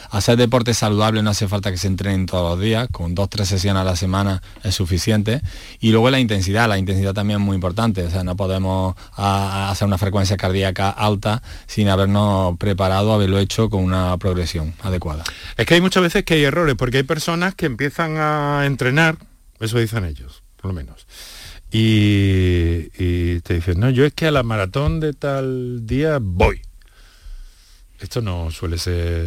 [0.10, 3.50] Hacer deporte saludable no hace falta que se entrenen todos los días, con dos, tres
[3.50, 5.42] sesiones a la semana es suficiente.
[5.80, 9.88] Y luego la intensidad, la intensidad también es muy importante, o sea, no podemos hacer
[9.88, 15.24] una frecuencia cardíaca alta sin habernos preparado, haberlo hecho con una progresión adecuada.
[15.58, 19.18] Es que hay muchas veces que hay errores, porque hay personas que empiezan a entrenar
[19.60, 21.08] eso dicen ellos, por lo menos.
[21.72, 26.62] Y, te dicen, no, yo es que a la maratón de tal día voy.
[28.00, 29.26] Esto no suele ser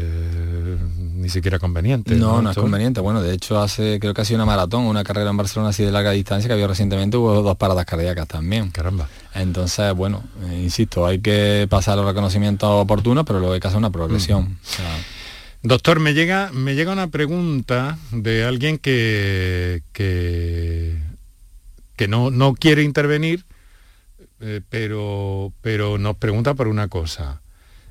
[0.97, 2.15] ni siquiera conveniente.
[2.15, 3.01] No, no, es conveniente.
[3.01, 5.83] Bueno, de hecho hace, creo que ha sido una maratón, una carrera en Barcelona así
[5.83, 8.71] de larga distancia que había recientemente, hubo dos paradas cardíacas también.
[8.71, 9.09] Caramba.
[9.35, 13.79] Entonces, bueno, eh, insisto, hay que pasar los reconocimientos oportunos, pero luego hay que hacer
[13.79, 14.45] una progresión.
[14.45, 15.20] Mm.
[15.63, 20.97] Doctor, me llega, me llega una pregunta de alguien que, que,
[22.09, 23.45] no, no, quiere intervenir,
[24.41, 27.43] eh, pero, pero nos pregunta por una cosa.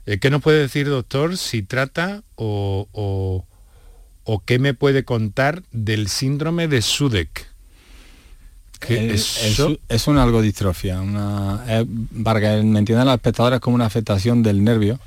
[0.07, 6.07] Eh, ¿Qué nos puede decir, doctor, si trata o, o, qué me puede contar del
[6.09, 7.47] síndrome de Sudek?
[8.87, 11.63] es, es, una algodistrofia, una,
[12.23, 14.99] para que me entiendan los espectadores como una afectación del nervio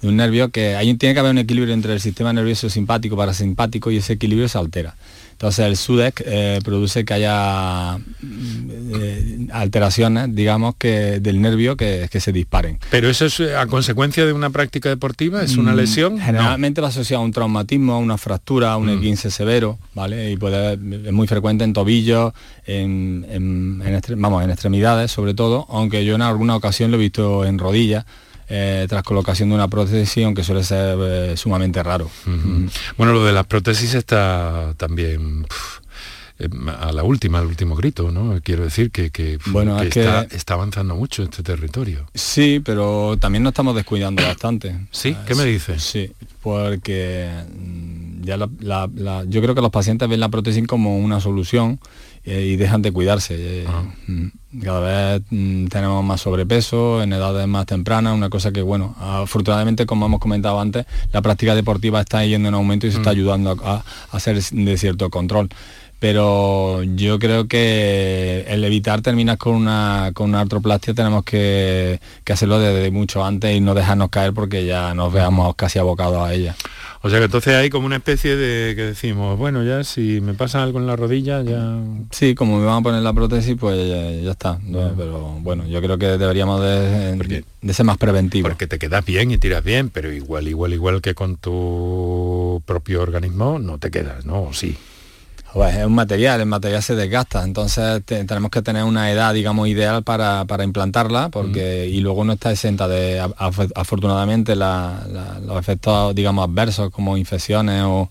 [0.00, 3.16] de un nervio que ahí tiene que haber un equilibrio entre el sistema nervioso simpático
[3.16, 4.96] parasimpático y ese equilibrio se altera.
[5.36, 12.20] Entonces el SUDEC eh, produce que haya eh, alteraciones, digamos, que del nervio que, que,
[12.20, 12.78] se disparen.
[12.90, 15.42] ¿Pero eso es a consecuencia de una práctica deportiva?
[15.42, 16.18] ¿Es una mm, lesión?
[16.18, 18.94] Generalmente va asociado a un traumatismo, a una fractura, a un mm.
[18.94, 20.30] esguince severo, ¿vale?
[20.30, 22.32] Y puede, es muy frecuente en tobillos,
[22.66, 23.78] en,
[24.16, 28.06] vamos, en extremidades sobre todo, aunque yo en alguna ocasión lo he visto en rodillas
[28.48, 32.10] eh, tras colocación de una prótesis, aunque suele ser eh, sumamente raro.
[32.96, 35.46] Bueno, lo de las prótesis está también...
[36.38, 38.38] Eh, a la última, al último grito, ¿no?
[38.42, 42.06] Quiero decir que, bueno, está, avanzando mucho este territorio.
[42.14, 44.76] Sí, pero también nos estamos descuidando bastante.
[44.90, 45.16] ¿Sí?
[45.26, 45.82] ¿Qué me dices?
[45.82, 47.30] Sí, porque
[48.26, 51.78] yo creo que los pacientes ven la prótesis como una solución
[52.26, 53.64] y dejan de cuidarse.
[53.68, 53.84] Ah.
[54.08, 54.26] Mm,
[54.62, 59.86] cada vez mm, tenemos más sobrepeso en edades más tempranas, una cosa que, bueno, afortunadamente,
[59.86, 63.12] como hemos comentado antes, la práctica deportiva está yendo en aumento y se está mm.
[63.12, 65.48] ayudando a, hacer de cierto control
[65.98, 72.32] pero yo creo que el evitar terminar con una, con una artroplastia tenemos que, que,
[72.34, 76.34] hacerlo desde mucho antes y no dejarnos caer porque ya nos veamos casi abocados a
[76.34, 76.54] ella.
[77.06, 80.34] O sea que entonces hay como una especie de que decimos, bueno, ya si me
[80.34, 81.78] pasa algo en la rodilla, ya...
[82.10, 83.78] Sí, como me van a poner la prótesis, pues
[84.24, 84.58] ya, está.
[84.96, 88.50] Pero bueno, yo creo que deberíamos de, de, ser más preventivos.
[88.50, 93.02] Porque te quedas bien y tiras bien, pero igual, igual, igual que con tu propio
[93.02, 94.48] organismo, no te quedas, ¿no?
[94.52, 94.76] Sí.
[95.56, 99.66] Pues es un material, el material se desgasta, entonces tenemos que tener una edad, digamos,
[99.68, 103.26] ideal para, implantarla, porque y luego no está exenta de,
[103.74, 108.10] afortunadamente, los efectos, digamos, adversos como infecciones o,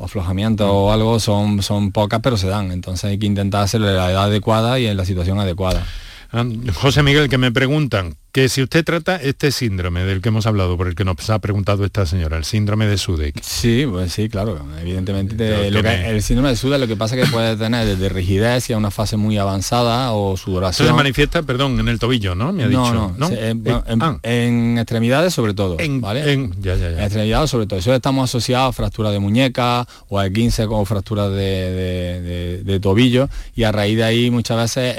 [0.00, 3.96] aflojamientos o algo son, son pocas, pero se dan, entonces hay que intentar hacerlo en
[3.96, 5.84] la edad adecuada y en la situación adecuada.
[6.32, 10.46] Ah, José Miguel, que me preguntan, que si usted trata este síndrome del que hemos
[10.46, 13.40] hablado, por el que nos ha preguntado esta señora, el síndrome de Sudeck.
[13.42, 14.66] Sí, pues sí, claro.
[14.80, 18.74] Evidentemente el síndrome de Sudeck lo que pasa es que puede tener desde rigidez y
[18.74, 20.88] a una fase muy avanzada o sudoración.
[20.88, 22.52] Se manifiesta, perdón, en el tobillo, ¿no?
[22.52, 22.92] Me ha dicho.
[22.92, 23.30] No, no.
[24.00, 24.18] Ah.
[24.22, 25.76] en, extremidades sobre todo.
[25.78, 26.32] En, ¿vale?
[26.32, 27.04] En, ya, ya, ya.
[27.04, 27.78] extremidades sobre todo.
[27.78, 33.64] Eso estamos asociados a fractura de muñeca o a 15 o fracturas de, tobillo y
[33.64, 34.96] a raíz de ahí muchas veces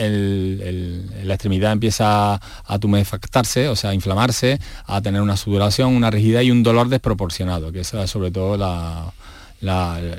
[1.24, 3.19] la extremidad empieza a tumefactar
[3.70, 7.94] o sea, inflamarse, a tener una sudoración, una rigidez y un dolor desproporcionado, que es
[8.06, 8.58] sobre todo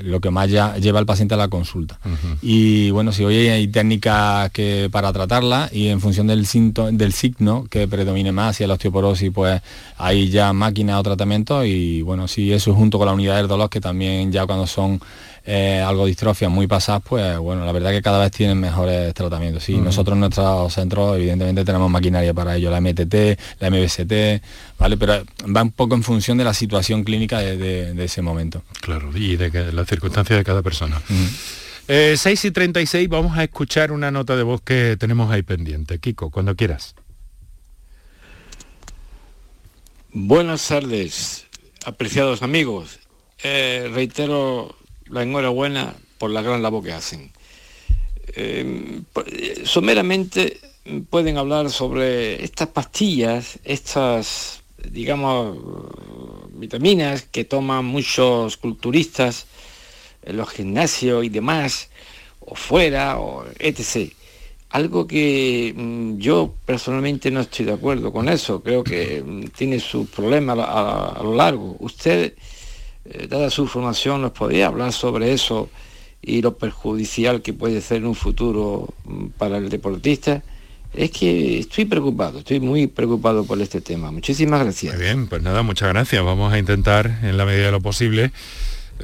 [0.03, 1.99] lo que más lleva al paciente a la consulta.
[2.43, 6.47] Y bueno, si hoy hay técnicas que para tratarla y en función del,
[6.93, 9.61] del signo que predomine más, si es la osteoporosis, pues
[9.97, 13.71] hay ya máquinas o tratamientos y bueno, si eso junto con la unidad del dolor,
[13.71, 15.01] que también ya cuando son
[15.53, 19.65] eh, algo distrofia muy pasadas, pues bueno, la verdad que cada vez tienen mejores tratamientos.
[19.65, 24.45] Sí, nosotros en nuestros centros evidentemente tenemos maquinaria para ello, la MTT, la MBST,
[24.79, 24.97] ¿vale?
[24.97, 25.25] Pero
[25.57, 28.63] va un poco en función de la situación clínica de, ese momento.
[28.81, 31.03] Claro, y de las circunstancias de cada persona.
[31.89, 35.99] 6 eh, y 36, vamos a escuchar una nota de voz que tenemos ahí pendiente.
[35.99, 36.95] Kiko, cuando quieras.
[40.13, 41.47] Buenas tardes,
[41.85, 43.01] apreciados amigos.
[43.43, 44.77] Eh, reitero
[45.11, 47.31] la enhorabuena por la gran labor que hacen.
[48.37, 49.03] Eh,
[49.65, 50.61] someramente
[51.11, 55.59] pueden hablar sobre estas pastillas, estas, digamos,
[56.53, 59.47] vitaminas que toman muchos culturistas
[60.23, 61.89] en los gimnasios y demás,
[62.41, 64.13] o fuera, o etc.
[64.71, 69.81] Algo que mm, yo personalmente no estoy de acuerdo con eso, creo que mm, tiene
[69.81, 71.77] sus problemas a lo largo.
[71.81, 72.35] Usted
[73.11, 75.69] eh, dada su formación, nos podría hablar sobre eso
[76.23, 80.43] y lo perjudicial que puede ser en un futuro mm, para el deportista.
[80.93, 84.11] Es que estoy preocupado, estoy muy preocupado por este tema.
[84.11, 84.95] Muchísimas gracias.
[84.95, 86.25] Muy bien, pues nada, muchas gracias.
[86.25, 88.33] Vamos a intentar, en la medida de lo posible,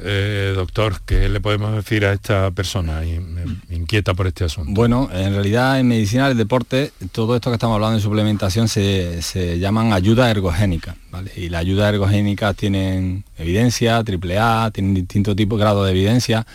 [0.03, 3.01] eh, doctor, ¿qué le podemos decir a esta persona
[3.69, 4.71] inquieta por este asunto?
[4.73, 9.59] Bueno, en realidad en medicina del deporte, todo esto que estamos hablando de suplementación se,
[9.59, 10.95] llaman ayuda ergogénica,
[11.35, 16.45] Y la ayuda ergogénica tienen evidencia, triple A, tienen distintos tipos, grados de evidencia.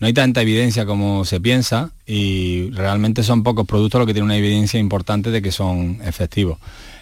[0.00, 4.26] No hay tanta evidencia como se piensa y realmente son pocos productos los que tienen
[4.26, 6.58] una evidencia importante de que son efectivos.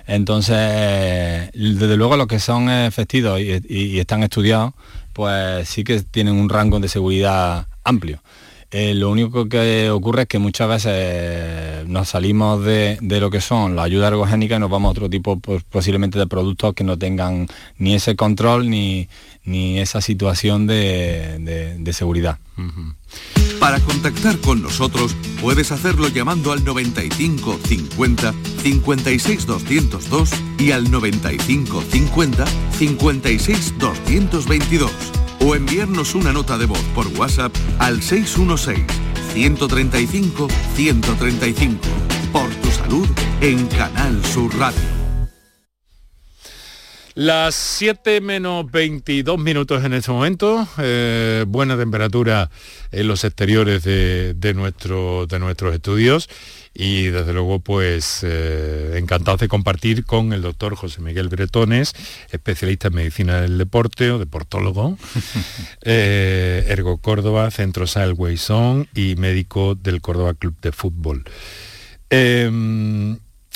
[0.07, 4.75] Entonces, desde luego los que son efectivos y están estudiados,
[5.13, 8.21] pues sí que tienen un rango de seguridad amplio.
[8.71, 13.77] Eh, lo único que ocurre es que muchas veces nos salimos de, lo que son
[13.77, 16.99] la ayuda ergogénica y nos vamos a otro tipo pues, posiblemente de productos que no
[16.99, 19.09] tengan ni ese control ni,
[19.45, 22.39] esa situación de, seguridad.
[23.59, 31.83] Para contactar con nosotros puedes hacerlo llamando al 95 50 56 202 y al 95
[31.91, 32.45] 50
[32.79, 34.91] 56 222
[35.45, 38.85] o enviarnos una nota de voz por WhatsApp al 616
[39.33, 41.79] 135 135.
[42.33, 43.09] Por tu salud
[43.41, 45.02] en Canal Sur Radio.
[47.15, 52.51] Las 7 menos 22 minutos en este momento, eh, buena temperatura
[52.91, 56.31] en los exteriores de, nuestro, de nuestros estudios
[56.73, 61.93] y desde luego pues eh, encantado de compartir con el doctor José Miguel Bretones,
[62.31, 64.97] especialista en medicina del deporte o deportólogo,
[65.83, 68.39] eh, Ergo Córdoba, Centro Salway
[68.95, 71.25] y médico del Córdoba Club de Fútbol.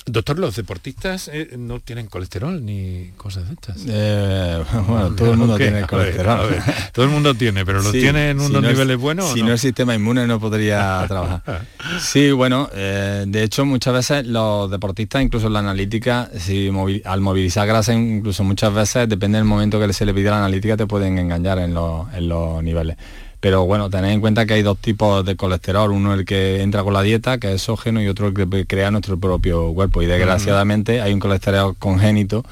[0.08, 3.76] Doctor, ¿los deportistas eh, no tienen colesterol ni cosas de estas?
[3.88, 6.48] Eh, bueno, todo el mundo tiene colesterol.
[6.92, 9.32] todo el mundo tiene, pero ¿lo tiene en unos niveles buenos?
[9.32, 9.50] Si no?
[9.50, 11.66] el sistema inmune no podría trabajar.
[12.00, 16.70] Sí, bueno, eh, de hecho muchas veces los deportistas, incluso en la analítica, si
[17.04, 20.76] al movilizar grasa, incluso muchas veces, depende del momento que se le pide la analítica,
[20.76, 22.96] te pueden engañar en los niveles
[23.40, 26.82] pero bueno, tened en cuenta que hay dos tipos de colesterol, uno el que entra
[26.82, 30.02] con la dieta, que es exógeno, y otro el que crea nuestro propio cuerpo.
[30.02, 32.44] Y desgraciadamente hay un colesterol congénito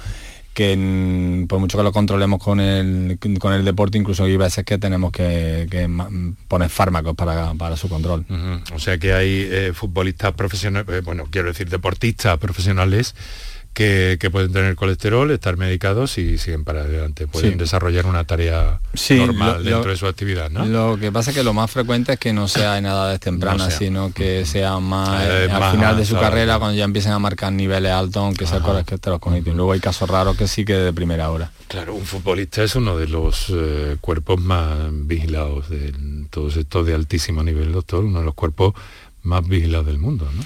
[0.55, 4.79] que por mucho que lo controlemos con el, con el deporte, incluso hay veces que
[4.79, 5.67] tenemos que,
[6.47, 8.25] poner fármacos para, su control.
[8.73, 13.17] O sea que hay eh, futbolistas profesionales, eh, bueno, quiero decir deportistas profesionales
[13.75, 17.27] que, pueden tener colesterol, estar medicados y siguen para adelante.
[17.27, 20.65] Pueden desarrollar una tarea normal dentro de su actividad, ¿no?
[20.65, 23.77] Lo que pasa es que lo más frecuente es que no sea en edades tempranas,
[23.77, 27.93] sino que sea más al final de su carrera, cuando ya empiecen a marcar niveles
[27.93, 29.57] altos, aunque sea colesterol cognitivo.
[29.57, 31.51] Luego hay casos raros que sí que de primera hora.
[31.69, 35.93] Claro, un futbolista es uno de los eh, cuerpos más vigilados de
[36.31, 38.75] todos estos de altísimo nivel, doctor, uno de los cuerpos
[39.23, 40.43] más vigilados del mundo, ¿no?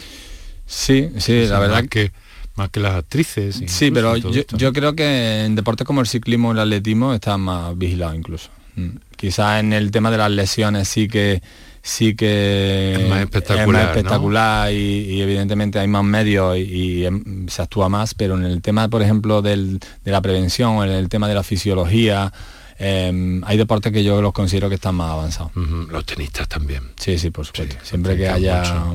[0.67, 2.13] Sí, sí, la verdad que
[2.59, 3.63] más que las actrices.
[3.67, 7.79] Sí, pero yo, creo que en deportes como el ciclismo y el atletismo está más
[7.79, 8.51] vigilado incluso.
[8.77, 8.89] Mm.
[9.17, 11.41] Quizás en el tema de las lesiones sí que
[11.81, 18.15] sí que es más espectacular, y, evidentemente hay más medios y, em, se actúa más,
[18.15, 22.33] pero en el tema, por ejemplo, de la prevención, en el tema de la fisiología,
[22.79, 25.53] em, hay deportes que yo los considero que están más avanzados.
[25.55, 26.83] Los tenistas también.
[26.97, 27.77] Sí, sí, por supuesto.
[27.83, 28.63] Siempre que haya...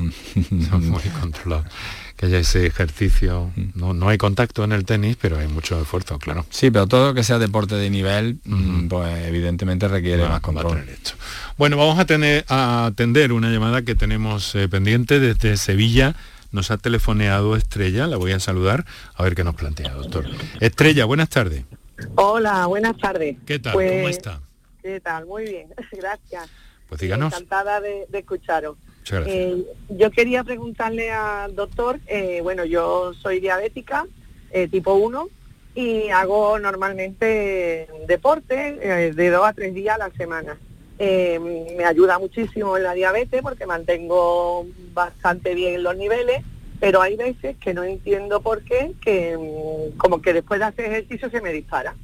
[0.52, 1.66] muy controlados
[2.16, 3.52] que haya ese ejercicio.
[3.56, 3.70] Mm.
[3.76, 6.46] No, no hay contacto en el tenis, pero hay mucho esfuerzo, claro.
[6.50, 10.86] Sí, pero todo lo que sea deporte de nivel, mm, pues evidentemente requiere más control.
[11.58, 16.16] Bueno, vamos a tener a atender una llamada que tenemos eh, pendiente desde Sevilla.
[16.52, 18.86] Nos ha telefoneado Estrella, la voy a saludar
[19.16, 20.26] a ver qué nos plantea, doctor.
[20.60, 21.64] Estrella, buenas tardes.
[22.16, 23.38] Hola, buenas tardes.
[23.46, 23.74] ¿Qué tal?
[23.74, 24.40] ¿Cómo pues, está?
[24.84, 25.26] ¿Qué tal?
[25.26, 26.50] Muy bien, gracias.
[26.90, 27.34] Pues díganos.
[27.34, 28.78] Encantada de escucharos.
[29.12, 34.06] Eh, yo quería preguntarle al doctor, eh, bueno, yo soy diabética
[34.52, 35.30] eh, tipo 1
[35.76, 40.58] y hago normalmente deporte de dos a tres días a la semana.
[41.00, 46.44] me ayuda muchísimo en la diabetes porque mantengo bastante bien los niveles,
[46.80, 50.86] pero hay veces que no entiendo por qué, que mm, como que después de hacer
[50.86, 51.96] ejercicio se me dispara.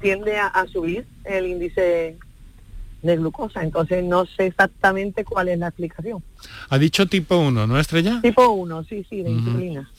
[0.00, 2.18] Tiende a subir el índice
[3.04, 3.62] de glucosa.
[3.62, 6.22] Entonces no sé exactamente cuál es la explicación.
[6.70, 8.20] Ha dicho tipo 1, ¿no, Estrella?
[8.22, 9.90] Tipo 1, sí, sí, de insulina.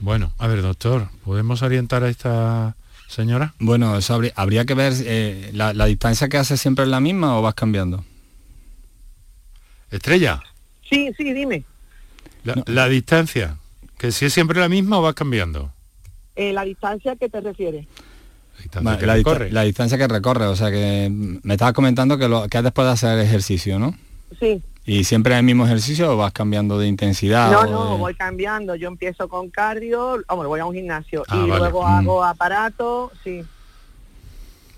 [0.00, 2.74] Bueno, a ver, doctor, ¿podemos orientar a esta
[3.06, 3.54] señora?
[3.58, 7.42] Bueno, eso habría, que ver, eh, la, distancia que hace siempre es la misma o
[7.42, 8.04] vas cambiando?
[9.90, 10.42] Estrella.
[10.88, 11.64] Sí, sí, dime.
[12.66, 13.58] La, distancia,
[13.98, 15.70] que si es siempre la misma o vas cambiando.
[16.36, 17.86] Eh, la distancia que te refieres
[19.50, 22.92] la, distancia que recorre, o sea que me estabas comentando que, lo, que después de
[22.92, 23.94] hacer ejercicio, ¿no?
[24.38, 24.62] Sí.
[24.86, 27.50] ¿Y siempre el mismo ejercicio o vas cambiando de intensidad?
[27.50, 28.74] No, no, voy cambiando.
[28.74, 31.86] Yo empiezo con cardio, vamos, voy a un gimnasio ah, y luego mm.
[31.86, 33.42] hago aparato, sí.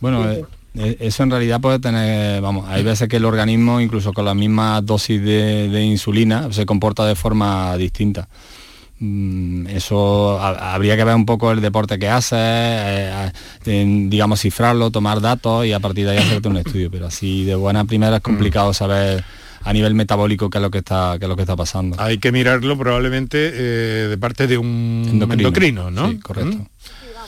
[0.01, 4.13] Bueno, eh, eh, eso en realidad puede tener, vamos, hay veces que el organismo, incluso
[4.13, 8.29] con la misma dosis de insulina, se comporta de forma distinta.
[9.05, 13.33] Mm, eso habría que ver un poco el deporte que hace, eh,
[13.65, 16.89] digamos cifrarlo, tomar datos y a partir de ahí hacerte un estudio.
[16.89, 18.75] Pero así de buena primera es complicado mm.
[18.75, 19.25] saber
[19.65, 22.01] a nivel metabólico qué es lo que está qué es lo que está pasando.
[22.01, 26.09] Hay que mirarlo probablemente eh, de parte de un endocrino, ¿no?
[26.09, 26.59] Sí, correcto.
[26.59, 26.67] ¿Mm?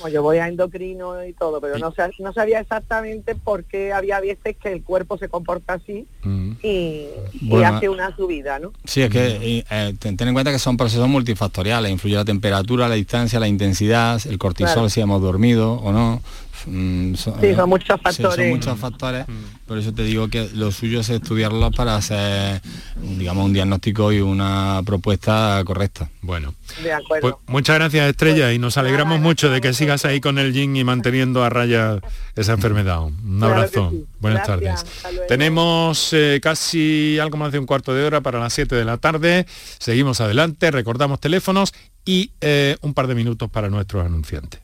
[0.08, 4.56] Yo voy a endocrino y todo, pero no, no sabía exactamente por qué había veces
[4.56, 6.52] que el cuerpo se comporta así mm.
[6.62, 7.08] y,
[7.64, 8.72] hace una subida, ¿no?
[8.84, 12.94] Sí, es que eh, ten, en cuenta que son procesos multifactoriales, influye la temperatura, la
[12.94, 16.22] distancia, la intensidad, el cortisol si hemos dormido o no.
[16.66, 18.36] Mm, son, sí, son muchos factores.
[18.36, 19.28] son muchos factores.
[19.28, 19.66] Mm.
[19.66, 22.60] Por eso te digo que lo suyo es estudiarlos para hacer,
[23.16, 26.10] digamos, un diagnóstico y una propuesta correcta.
[26.20, 26.54] Bueno,
[27.20, 30.76] pues muchas gracias Estrella y nos alegramos mucho de que sigas ahí con el yin
[30.76, 31.98] y manteniendo a raya
[32.36, 33.02] esa enfermedad.
[33.02, 33.92] Un abrazo.
[34.20, 34.84] Buenas tardes.
[35.28, 38.98] Tenemos eh, casi algo más de un cuarto de hora para las 7 de la
[38.98, 39.46] tarde.
[39.78, 41.72] Seguimos adelante, recordamos teléfonos
[42.04, 44.63] y eh, un par de minutos para nuestros anunciantes.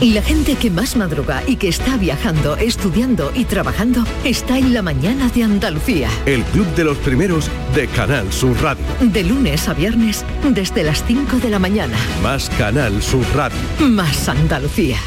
[0.00, 4.82] La gente que más madruga y que está viajando, estudiando y trabajando está en la
[4.82, 6.08] mañana de Andalucía.
[6.26, 8.84] El club de los primeros de Canal Sur Radio.
[9.00, 11.96] De lunes a viernes desde las 5 de la mañana.
[12.22, 13.58] Más Canal Sur Radio.
[13.78, 14.98] Más Andalucía.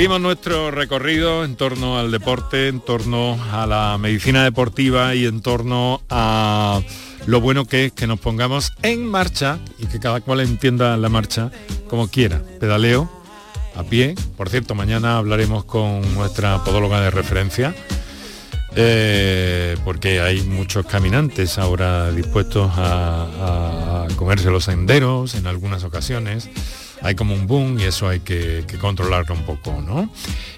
[0.00, 5.42] Seguimos nuestro recorrido en torno al deporte, en torno a la medicina deportiva y en
[5.42, 6.80] torno a
[7.26, 11.10] lo bueno que es que nos pongamos en marcha y que cada cual entienda la
[11.10, 11.50] marcha
[11.86, 12.40] como quiera.
[12.58, 13.10] Pedaleo
[13.76, 14.14] a pie.
[14.38, 17.74] Por cierto, mañana hablaremos con nuestra podóloga de referencia.
[18.76, 26.48] Eh, porque hay muchos caminantes ahora dispuestos a comerse los senderos en algunas ocasiones
[27.02, 30.10] hay como un boom y eso hay que, controlarlo un poco, ¿no?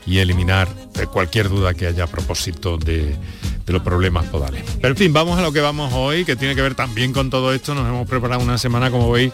[0.07, 0.69] Y eliminar
[1.13, 3.17] cualquier duda que haya a propósito de,
[3.67, 4.65] los problemas podales.
[4.83, 7.31] Pero en fin, vamos a lo que vamos hoy, que tiene que ver también con
[7.31, 7.75] todo esto.
[7.75, 9.33] Nos hemos preparado una semana, como veis,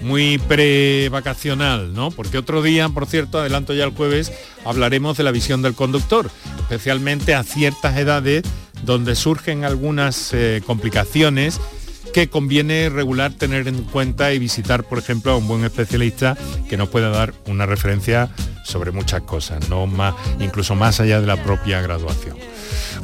[0.00, 2.10] muy pre-vacacional, ¿no?
[2.10, 4.32] Porque otro día, por cierto, adelanto ya el jueves,
[4.64, 6.28] hablaremos de la visión del conductor,
[6.62, 8.42] especialmente a ciertas edades
[8.82, 11.60] donde surgen algunas eh, complicaciones
[12.16, 16.34] que conviene regular, tener en cuenta y visitar, por ejemplo, a un buen especialista
[16.66, 18.30] que nos pueda dar una referencia
[18.64, 22.38] sobre muchas cosas, no más, incluso más allá de la propia graduación.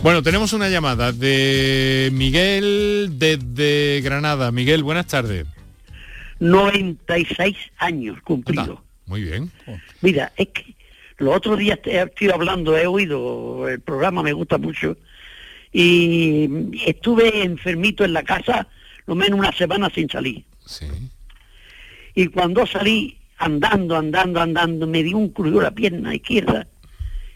[0.02, 4.50] Bueno, tenemos una llamada de Miguel desde Granada.
[4.50, 5.44] Miguel, buenas tardes.
[6.40, 8.82] 96 años cumplido.
[9.04, 9.50] muy bien.
[10.00, 10.74] Mira, es que
[11.18, 14.96] los otros días estoy hablando, he oído el programa, me gusta mucho,
[15.70, 16.48] y
[16.86, 18.68] estuve enfermito en la casa
[19.12, 20.42] lo menos una semana sin salir.
[22.14, 26.66] Y cuando salí, andando, andando, andando, me dio un crudo la pierna izquierda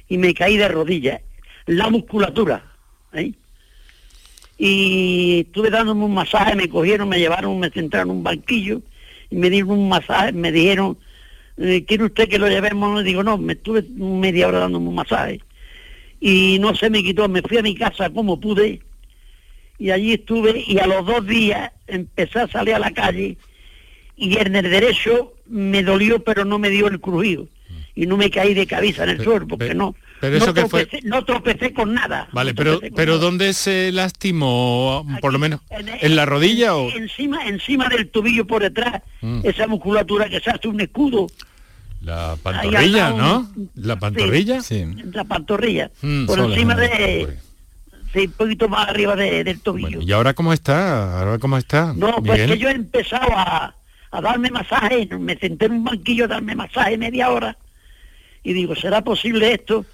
[0.09, 1.21] y me caí de rodillas.
[1.67, 2.65] La musculatura.
[3.13, 3.33] ¿eh?
[4.57, 8.81] Y estuve dándome un masaje, me cogieron, me llevaron, me sentaron en un banquillo
[9.31, 10.97] y me dieron un masaje, me dijeron,
[11.59, 12.97] eh, ¿quiere usted que lo llevemos?
[12.97, 15.43] Le digo, no, me estuve media hora dándome un masaje.
[16.21, 18.81] Y no se me quitó, me fui a mi casa como pude
[19.79, 23.37] y allí estuve y a los dos días empecé a salir a la calle
[24.17, 27.47] y en el derecho me dolió pero no me dio el crujido
[27.95, 30.87] y no me caí de cabeza en el suelo porque no pero eso no, tropecé,
[30.87, 31.01] fue...
[31.03, 32.29] no tropecé con nada.
[32.33, 35.07] Vale, pero pero ¿dónde se lastimó?
[35.21, 39.41] Por lo menos en, la rodilla o encima encima del tobillo por detrás, mm.
[39.45, 41.27] esa musculatura que se hace un escudo.
[42.03, 43.51] La pantorrilla, ¿no?
[43.75, 44.87] La pantorrilla, sí.
[45.13, 45.91] La pantorrilla.
[46.03, 47.37] Mm, por encima de
[48.25, 50.01] un poquito más arriba del tobillo.
[50.01, 51.21] ¿Y ahora cómo está?
[51.21, 51.93] ¿Ahora cómo está?
[51.95, 53.75] No, pues que yo he empezado a,
[54.23, 57.59] darme masaje, me senté en un banquillo a darme masaje media hora
[58.43, 59.85] Y digo, ¿será posible esto?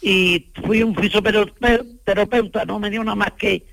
[0.00, 3.66] Y fui un fisioterapeuta, no me dio nada más que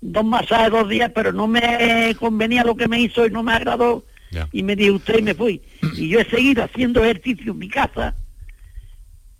[0.00, 3.52] dos masajes dos días, pero no me convenía lo que me hizo y no me
[3.52, 4.04] agradó.
[4.52, 5.62] Y me dijo usted y me fui.
[5.94, 8.14] Y yo he seguido haciendo ejercicio en mi casa,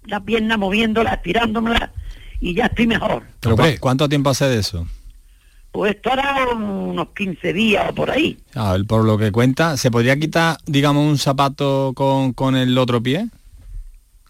[0.06, 1.92] la pierna moviéndola, estirándomela,
[2.40, 3.22] y ya estoy mejor.
[3.40, 4.86] ¿Pero cuánto tiempo hace de eso?
[5.72, 6.10] Pues esto
[6.56, 8.38] unos 15 días o por ahí.
[8.54, 12.76] A ver, por lo que cuenta, ¿se podría quitar, digamos, un zapato con, con el
[12.78, 13.28] otro pie?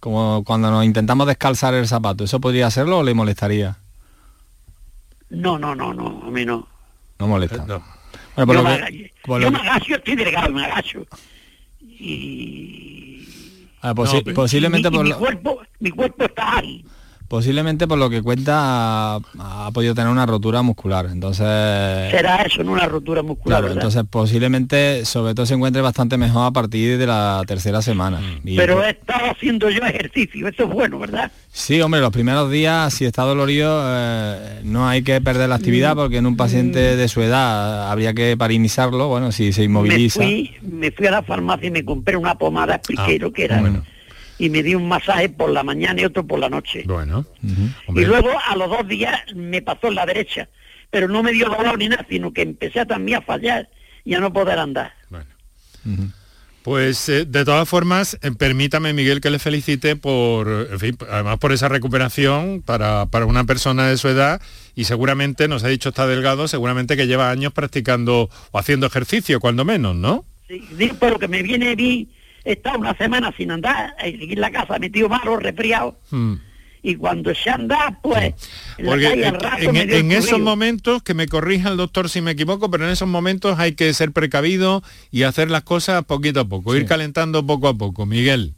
[0.01, 3.77] Como cuando nos intentamos descalzar el zapato, ¿eso podría hacerlo o le molestaría?
[5.31, 6.67] No, no, no, no, a mí no.
[7.19, 7.65] No molesta.
[7.67, 11.07] yo, me, agacho, estoy delgado, me agacho.
[11.81, 13.27] Y...
[13.81, 16.85] Ah, posiblemente por mi, cuerpo, mi cuerpo está ahí
[17.29, 21.07] posiblemente por lo que cuenta ha, podido tener una rotura muscular.
[21.13, 21.47] Entonces.
[22.11, 23.61] Será eso, no una rotura muscular.
[23.61, 28.21] Claro, entonces posiblemente, sobre todo se encuentre bastante mejor a partir de la tercera semana.
[28.21, 28.57] Mm.
[28.57, 31.31] Pero he estado haciendo yo ejercicio, esto es bueno, ¿verdad?
[31.53, 35.95] Sí, hombre, los primeros días, si está dolorido, eh, no hay que perder la actividad
[35.95, 35.99] mm.
[35.99, 40.21] porque en un paciente de su edad habría que parinizarlo, bueno, si se inmoviliza.
[40.21, 43.63] Me fui, a la farmacia y me compré una pomada expliquero ah, que era
[44.39, 46.85] y me di un masaje por la mañana y otro por la noche.
[46.87, 47.27] Bueno.
[47.95, 50.49] Y luego a los dos días me pasó en la derecha,
[50.91, 53.69] pero no me dio dolor ni nada, sino que empecé también a fallar
[54.05, 54.93] y a no poder andar.
[55.11, 55.27] Bueno.
[56.63, 61.39] Pues eh, de todas formas, eh, permítame Miguel que le felicite por, en fin, además
[61.39, 64.43] por esa recuperación para, para, una persona de su edad
[64.75, 69.41] y seguramente, nos ha dicho está delgado, seguramente que lleva años practicando o haciendo ejercicio,
[69.41, 70.27] cuando menos, ¿no?
[70.49, 72.09] Sí, pero que me viene bien
[72.53, 75.99] está una semana sin andar, en la casa metido malo, resfriado.
[76.11, 76.35] Hmm.
[76.83, 78.35] Y cuando se anda, pues...
[78.79, 83.59] En, esos momentos, que me corrija el doctor si me equivoco, pero en esos momentos
[83.59, 87.75] hay que ser precavido y hacer las cosas poquito a poco, ir calentando poco a
[87.75, 88.07] poco.
[88.07, 88.55] Miguel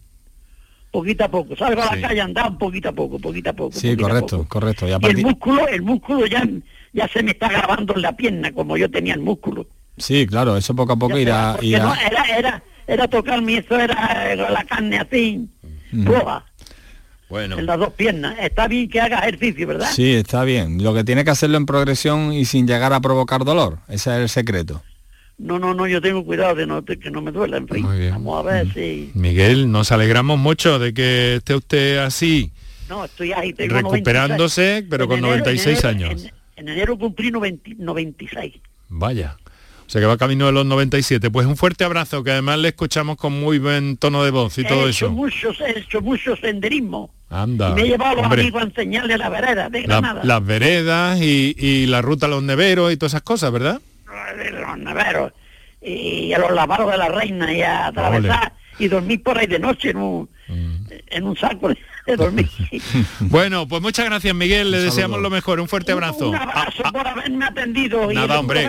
[0.90, 1.56] poquito a poco.
[1.56, 3.72] Salgo a la calle andar poquito a poco, poquito a poco.
[3.72, 4.88] Sí, correcto, correcto.
[4.88, 6.46] Y, el músculo, el músculo ya,
[6.92, 9.66] ya se me está grabando en la pierna, como yo tenía el músculo.
[9.96, 11.56] Sí, claro, eso poco a poco irá...
[11.60, 11.94] irá...
[12.06, 15.48] era, era, era tocarme, eso era la carne así.
[17.28, 17.58] Bueno.
[17.58, 18.36] En las dos piernas.
[18.40, 19.90] Está bien que haga ejercicio, ¿verdad?
[19.92, 20.82] Sí, está bien.
[20.82, 23.78] Lo que tiene que hacerlo en progresión y sin llegar a provocar dolor.
[23.88, 24.82] Ese es el secreto.
[25.38, 27.86] No, no, no, yo tengo cuidado de, no, que no me duela, en fin.
[28.10, 29.10] Vamos a ver si...
[29.14, 32.50] Miguel, nos alegramos mucho de que esté usted así.
[32.88, 36.26] No, estoy ahí, Recuperándose, pero con 96 años.
[36.56, 38.54] En, enero cumplí 96.
[38.88, 39.36] Vaya.
[39.90, 41.30] O sea que va camino de los 97.
[41.30, 44.62] Pues un fuerte abrazo, que además le escuchamos con muy buen tono de voz y
[44.62, 45.10] todo eso.
[45.10, 47.10] Muchos, he hecho mucho senderismo.
[47.28, 47.74] Anda.
[47.74, 50.20] me he llevado a los amigos a enseñarle la vereda de Granada.
[50.22, 53.80] las veredas y, la ruta a los neveros y todas esas cosas, ¿verdad?
[54.06, 55.32] Los neveros.
[55.82, 59.58] Y a los lavaros de la reina y a atravesar y dormir por ahí de
[59.58, 60.86] noche en un, mm.
[61.08, 61.76] en un saco de
[62.16, 62.48] dormir.
[63.22, 66.28] bueno, pues muchas gracias Miguel, le deseamos lo mejor, un fuerte abrazo.
[66.28, 68.68] Un, abrazo por haberme atendido Nada, y hombre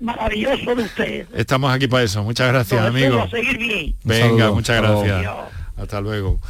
[0.00, 1.26] maravilloso de usted.
[1.34, 2.22] Estamos aquí para eso.
[2.22, 3.28] Muchas gracias, amigo.
[3.28, 3.94] seguir bien.
[4.04, 5.26] Venga, muchas gracias.
[5.76, 6.40] Hasta luego.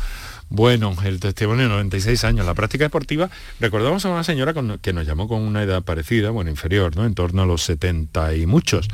[0.53, 3.31] Bueno, el testimonio de 96 años, la práctica deportiva,
[3.61, 7.07] recordamos a una señora que nos llamó con una edad parecida, bueno, inferior, ¿no?
[7.07, 8.89] En torno a los 70 y muchos.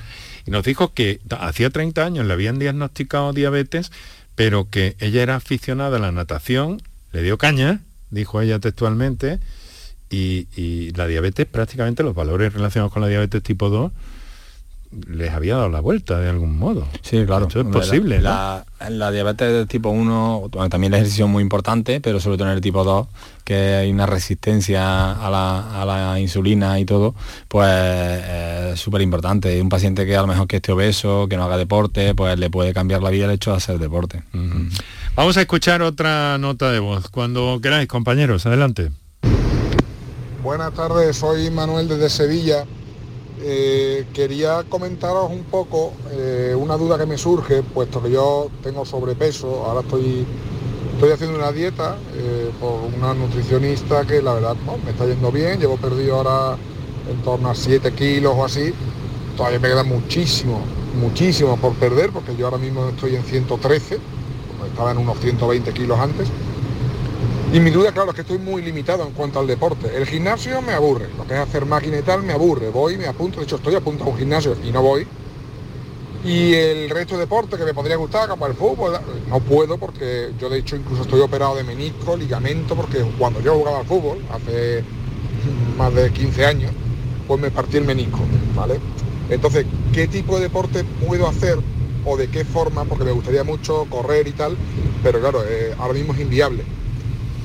[0.47, 3.91] Y nos dijo que hacía 30 años le habían diagnosticado diabetes,
[4.35, 6.83] pero que ella era aficionada a la natación,
[7.13, 7.81] le dio caña,
[8.11, 9.41] dijo ella textualmente,
[10.11, 13.93] y, y la diabetes, prácticamente los valores relacionados con la diabetes tipo 2,
[15.09, 16.87] les había dado la vuelta de algún modo.
[17.03, 17.49] Sí, claro.
[17.49, 18.21] Eso es posible.
[18.21, 22.55] La, la, diabetes de tipo 1, también la ejercicio muy importante, pero sobre todo en
[22.55, 23.07] el tipo 2,
[23.45, 27.15] que hay una resistencia a la, insulina y todo,
[27.49, 29.61] pues es súper importante.
[29.61, 32.51] Un paciente que a lo mejor que esté obeso, que no haga deporte, pues le
[32.51, 34.23] puede cambiar la vida el hecho de hacer deporte.
[35.15, 37.09] Vamos a escuchar otra nota de voz.
[37.09, 38.91] Cuando queráis, compañeros, adelante.
[40.43, 42.65] Buenas tardes, soy Manuel desde Sevilla
[43.41, 48.85] eh, quería comentaros un poco eh, una duda que me surge, puesto que yo tengo
[48.85, 50.25] sobrepeso, ahora estoy,
[50.95, 55.61] estoy haciendo una dieta eh, por una nutricionista que la verdad me está yendo bien,
[55.61, 56.57] llevo perdido ahora
[57.11, 58.73] en torno a 7 kilos o así,
[59.37, 60.61] todavía me queda muchísimo,
[60.99, 63.99] muchísimo por perder, porque yo ahora mismo estoy en 113,
[64.67, 66.29] estaba en unos 120 kilos antes,
[67.53, 69.97] y mi duda, claro, es que estoy muy limitado en cuanto al deporte.
[69.97, 72.71] El gimnasio me aburre, lo que es hacer máquina y tal me aburre.
[72.71, 75.07] Voy, me apunto, de hecho estoy apuntado a un gimnasio y no voy.
[76.25, 80.33] Y el resto de deporte que me podría gustar, como el fútbol, no puedo porque
[80.41, 84.19] yo de hecho incluso estoy operado de menisco, ligamento, porque cuando yo jugaba al fútbol,
[84.33, 84.83] hace
[85.79, 86.73] más de 15 años,
[87.29, 88.19] pues me partí el menisco,
[88.57, 88.81] ¿vale?
[89.31, 91.59] Entonces, ¿qué tipo de deporte puedo hacer
[92.05, 94.57] o de qué forma, porque me gustaría mucho correr y tal,
[95.03, 96.65] pero claro, eh, ahora mismo es inviable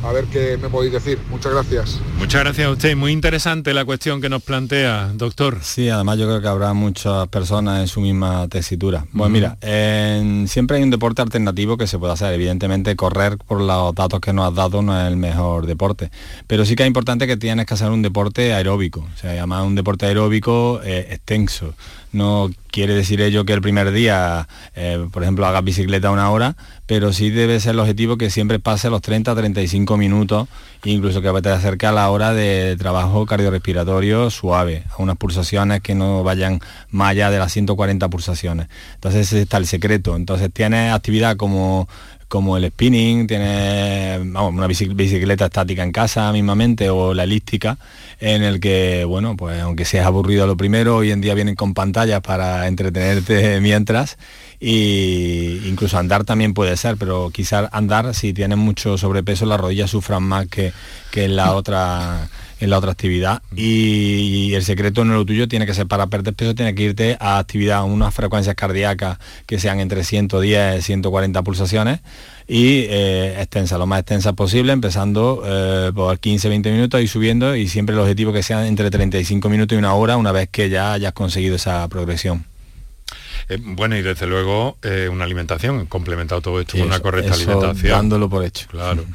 [0.03, 1.19] a ver qué me podéis decir.
[1.29, 1.99] Muchas gracias.
[2.17, 2.95] Muchas gracias a usted.
[2.95, 5.59] Muy interesante la cuestión que nos plantea, doctor.
[5.61, 9.05] Sí, además yo creo que habrá muchas personas en su misma tesitura.
[9.11, 9.57] Bueno, mira,
[10.47, 12.33] siempre hay un deporte alternativo que se puede hacer.
[12.33, 16.11] Evidentemente, correr por los datos que nos has dado no es el mejor deporte.
[16.47, 19.01] Pero sí que es importante que tienes que hacer un deporte aeróbico.
[19.13, 21.73] O sea, además un deporte aeróbico eh, extenso.
[22.11, 26.55] No quiere decir ello que el primer día, eh, por ejemplo, hagas bicicleta una hora,
[26.85, 30.49] pero sí debe ser el objetivo que siempre pase los 30-35 minutos,
[30.83, 35.95] incluso que te acerque a la hora de trabajo cardiorrespiratorio suave, a unas pulsaciones que
[35.95, 36.59] no vayan
[36.89, 38.67] más allá de las 140 pulsaciones.
[38.95, 40.15] Entonces está el secreto.
[40.15, 41.87] Entonces tienes actividad como
[42.31, 47.77] como el spinning, tiene una bicicleta estática en casa mismamente o la elíptica,
[48.21, 51.73] en el que, bueno, pues aunque seas aburrido lo primero, hoy en día vienen con
[51.73, 54.17] pantallas para entretenerte mientras,
[54.61, 59.89] y incluso andar también puede ser, pero quizás andar, si tienes mucho sobrepeso, las rodillas
[59.89, 60.71] sufran más que,
[61.11, 62.29] que en la otra
[62.61, 66.33] en la otra actividad y, el secreto no lo tuyo tiene que ser para perder
[66.33, 70.81] peso tiene que irte a actividad a unas frecuencias cardíacas que sean entre 110 y
[70.81, 71.99] 140 pulsaciones
[72.47, 77.67] y eh, extensa, lo más extensa posible, empezando eh, por 15-20 minutos y subiendo y
[77.67, 80.93] siempre el objetivo que sean entre 35 minutos y una hora una vez que ya
[80.93, 82.45] hayas conseguido esa progresión.
[83.49, 84.77] Eh, bueno, y desde luego
[85.11, 87.91] una alimentación, complementado todo esto con una correcta alimentación.
[87.91, 88.67] Dándolo por hecho.
[88.69, 89.05] Claro.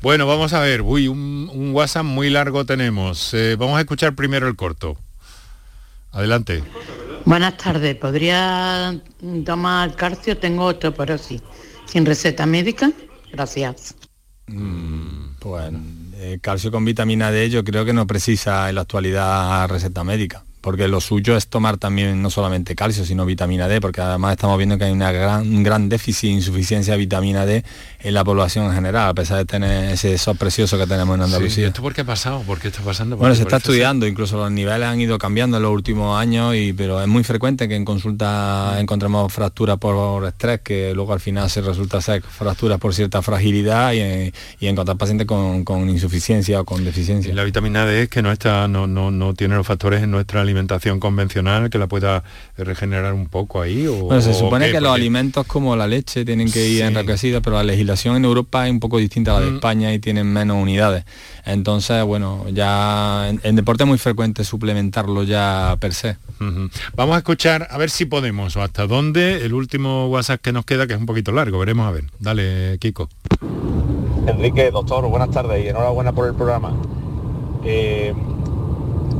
[0.00, 3.34] Bueno, vamos a ver, uy, un, WhatsApp muy largo tenemos.
[3.34, 4.96] Eh, vamos a escuchar primero el corto.
[6.12, 6.62] Adelante.
[7.24, 8.98] Buenas tardes, ¿podría
[9.44, 10.38] tomar calcio?
[10.38, 11.42] Tengo osteoporosis.
[11.84, 12.90] ¿Sin receta médica?
[13.32, 13.94] Gracias.
[14.46, 15.72] Mm, pues
[16.14, 20.44] eh, calcio con vitamina D yo creo que no precisa en la actualidad receta médica
[20.60, 24.56] porque lo suyo es tomar también no solamente calcio, sino vitamina D, porque además estamos
[24.58, 27.64] viendo que hay una gran, un gran déficit, insuficiencia de vitamina D
[28.00, 31.22] en la población en general, a pesar de tener ese sol precioso que tenemos en
[31.22, 31.68] Andalucía.
[31.68, 32.42] ¿Esto por qué ha pasado?
[32.42, 33.16] ¿Por qué está pasando?
[33.16, 36.72] Bueno, se está estudiando, incluso los niveles han ido cambiando en los últimos años, y,
[36.72, 41.48] pero es muy frecuente que en consulta encontremos fracturas por estrés, que luego al final
[41.50, 47.34] se resulta ser fracturas por cierta fragilidad y, encontrar pacientes con, insuficiencia o con deficiencia.
[47.34, 50.44] la vitamina D es que no, está, no, no, no tiene los factores en nuestra
[50.48, 52.24] alimentación convencional que la pueda
[52.56, 53.86] regenerar un poco ahí?
[53.86, 57.56] O, bueno, se supone que los alimentos como la leche tienen que ir enriquecidos, pero
[57.56, 59.54] la legislación en Europa es un poco distinta a la de mm.
[59.54, 61.04] España y tienen menos unidades.
[61.44, 66.16] Entonces, bueno, ya en, deporte es muy frecuente suplementarlo ya per se.
[66.94, 70.64] Vamos a escuchar a ver si podemos o hasta dónde el último WhatsApp que nos
[70.64, 72.04] queda, que es un poquito largo, veremos a ver.
[72.20, 73.08] Dale, Kiko.
[74.26, 76.74] Enrique, doctor, buenas tardes y enhorabuena por el programa.
[77.64, 78.14] Eh,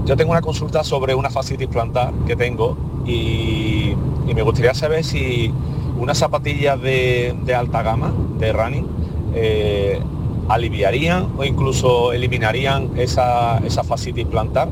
[0.09, 3.92] yo tengo una consulta sobre una fascitis plantar que tengo y,
[4.34, 5.52] me gustaría saber si
[5.98, 8.86] unas zapatillas de, alta gama, de running,
[9.34, 10.00] eh,
[10.48, 14.68] aliviarían o incluso eliminarían esa, esa fascitis plantar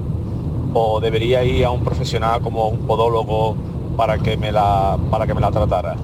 [0.72, 3.56] o debería ir a un profesional como un podólogo
[3.96, 5.96] para que me la, para que me la tratara.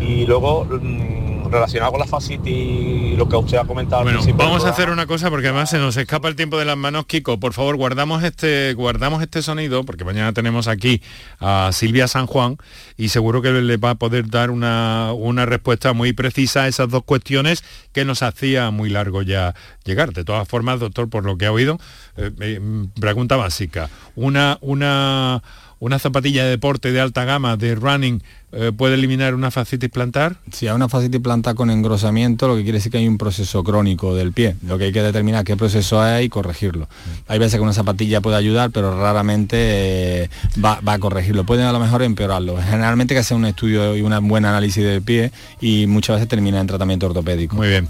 [0.00, 4.64] Y luego mm, relacionado con la fascitis y lo que usted ha comentado bueno, vamos
[4.64, 7.06] a hacer una cosa porque además se nos escapa el tiempo de las manos.
[7.06, 11.02] Kiko por favor guardamos este guardamos este sonido porque mañana tenemos aquí
[11.40, 12.56] a Silvia San Juan
[12.96, 16.88] y seguro que le va a poder dar una, una respuesta muy precisa a esas
[16.88, 20.12] dos cuestiones que nos hacía muy largo ya llegar.
[20.12, 21.78] De todas formas doctor por lo que ha oído
[22.16, 22.60] eh, eh,
[23.00, 23.90] pregunta básica.
[24.14, 25.42] Una una
[25.78, 28.22] una zapatilla de deporte de alta gama de running
[28.58, 30.36] eh, puede eliminar una fascitis plantar?
[30.50, 33.62] Si hay una fascitis plantar con engrosamiento, lo que quiere decir que hay un proceso
[33.62, 34.56] crónico del pie.
[34.66, 36.88] Lo que hay que determinar qué proceso es y corregirlo.
[37.28, 40.30] Hay veces que una zapatilla puede ayudar, pero raramente eh,
[40.64, 41.44] va, a corregirlo.
[41.44, 42.56] Pueden a lo mejor empeorarlo.
[42.56, 46.58] Generalmente que hacer un estudio y un buen análisis del pie y muchas veces termina
[46.58, 47.56] en tratamiento ortopédico.
[47.56, 47.88] Muy bien.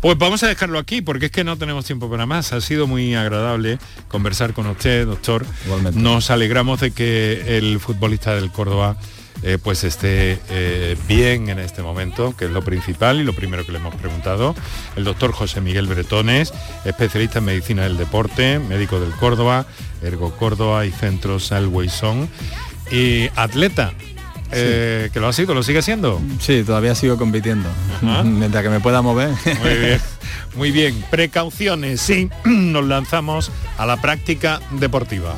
[0.00, 2.52] Pues vamos a dejarlo aquí porque es que no tenemos tiempo para más.
[2.52, 5.46] Ha sido muy agradable conversar con usted, doctor.
[5.66, 6.00] Igualmente.
[6.00, 8.96] Nos alegramos de que el futbolista del Córdoba
[9.42, 13.64] eh, pues esté eh, bien en este momento, que es lo principal y lo primero
[13.64, 14.54] que le hemos preguntado.
[14.96, 16.52] El doctor José Miguel Bretones,
[16.84, 19.66] especialista en medicina del deporte, médico del Córdoba,
[20.02, 22.28] Ergo Córdoba y Centro Salwayson.
[22.90, 23.92] Y atleta,
[24.52, 26.20] eh, que lo ha sido, lo sigue siendo.
[26.40, 27.68] Sí, todavía sigo compitiendo.
[28.24, 29.30] Mientras que me pueda mover.
[29.60, 30.00] Muy bien.
[30.56, 31.04] Muy bien.
[31.10, 32.28] Precauciones, sí.
[32.44, 35.34] Nos lanzamos a la práctica deportiva.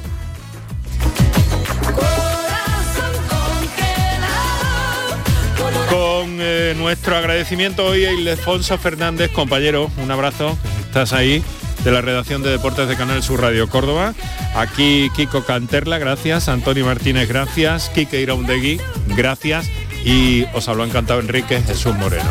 [5.92, 11.42] Con eh, nuestro agradecimiento hoy a Ildefonso Fernández, compañero, un abrazo, estás ahí,
[11.84, 14.14] de la redacción de Deportes de Canal Sur Radio Córdoba.
[14.54, 16.48] Aquí Kiko Canterla, gracias.
[16.48, 17.90] Antonio Martínez, gracias.
[17.90, 19.68] Kike Iraundegui, gracias.
[20.02, 22.30] y os habló encantado Enrique Jesús Moreno.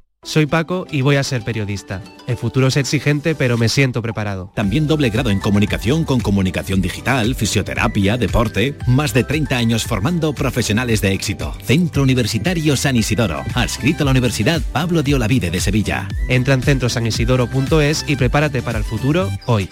[0.23, 2.03] Soy Paco y voy a ser periodista.
[2.27, 4.51] El futuro es exigente, pero me siento preparado.
[4.53, 8.77] También doble grado en comunicación con comunicación digital, fisioterapia, deporte.
[8.85, 11.55] Más de 30 años formando profesionales de éxito.
[11.63, 13.43] Centro Universitario San Isidoro.
[13.55, 16.07] Adscrito a la Universidad Pablo de Olavide de Sevilla.
[16.29, 19.71] Entra en centrosanisidoro.es y prepárate para el futuro hoy.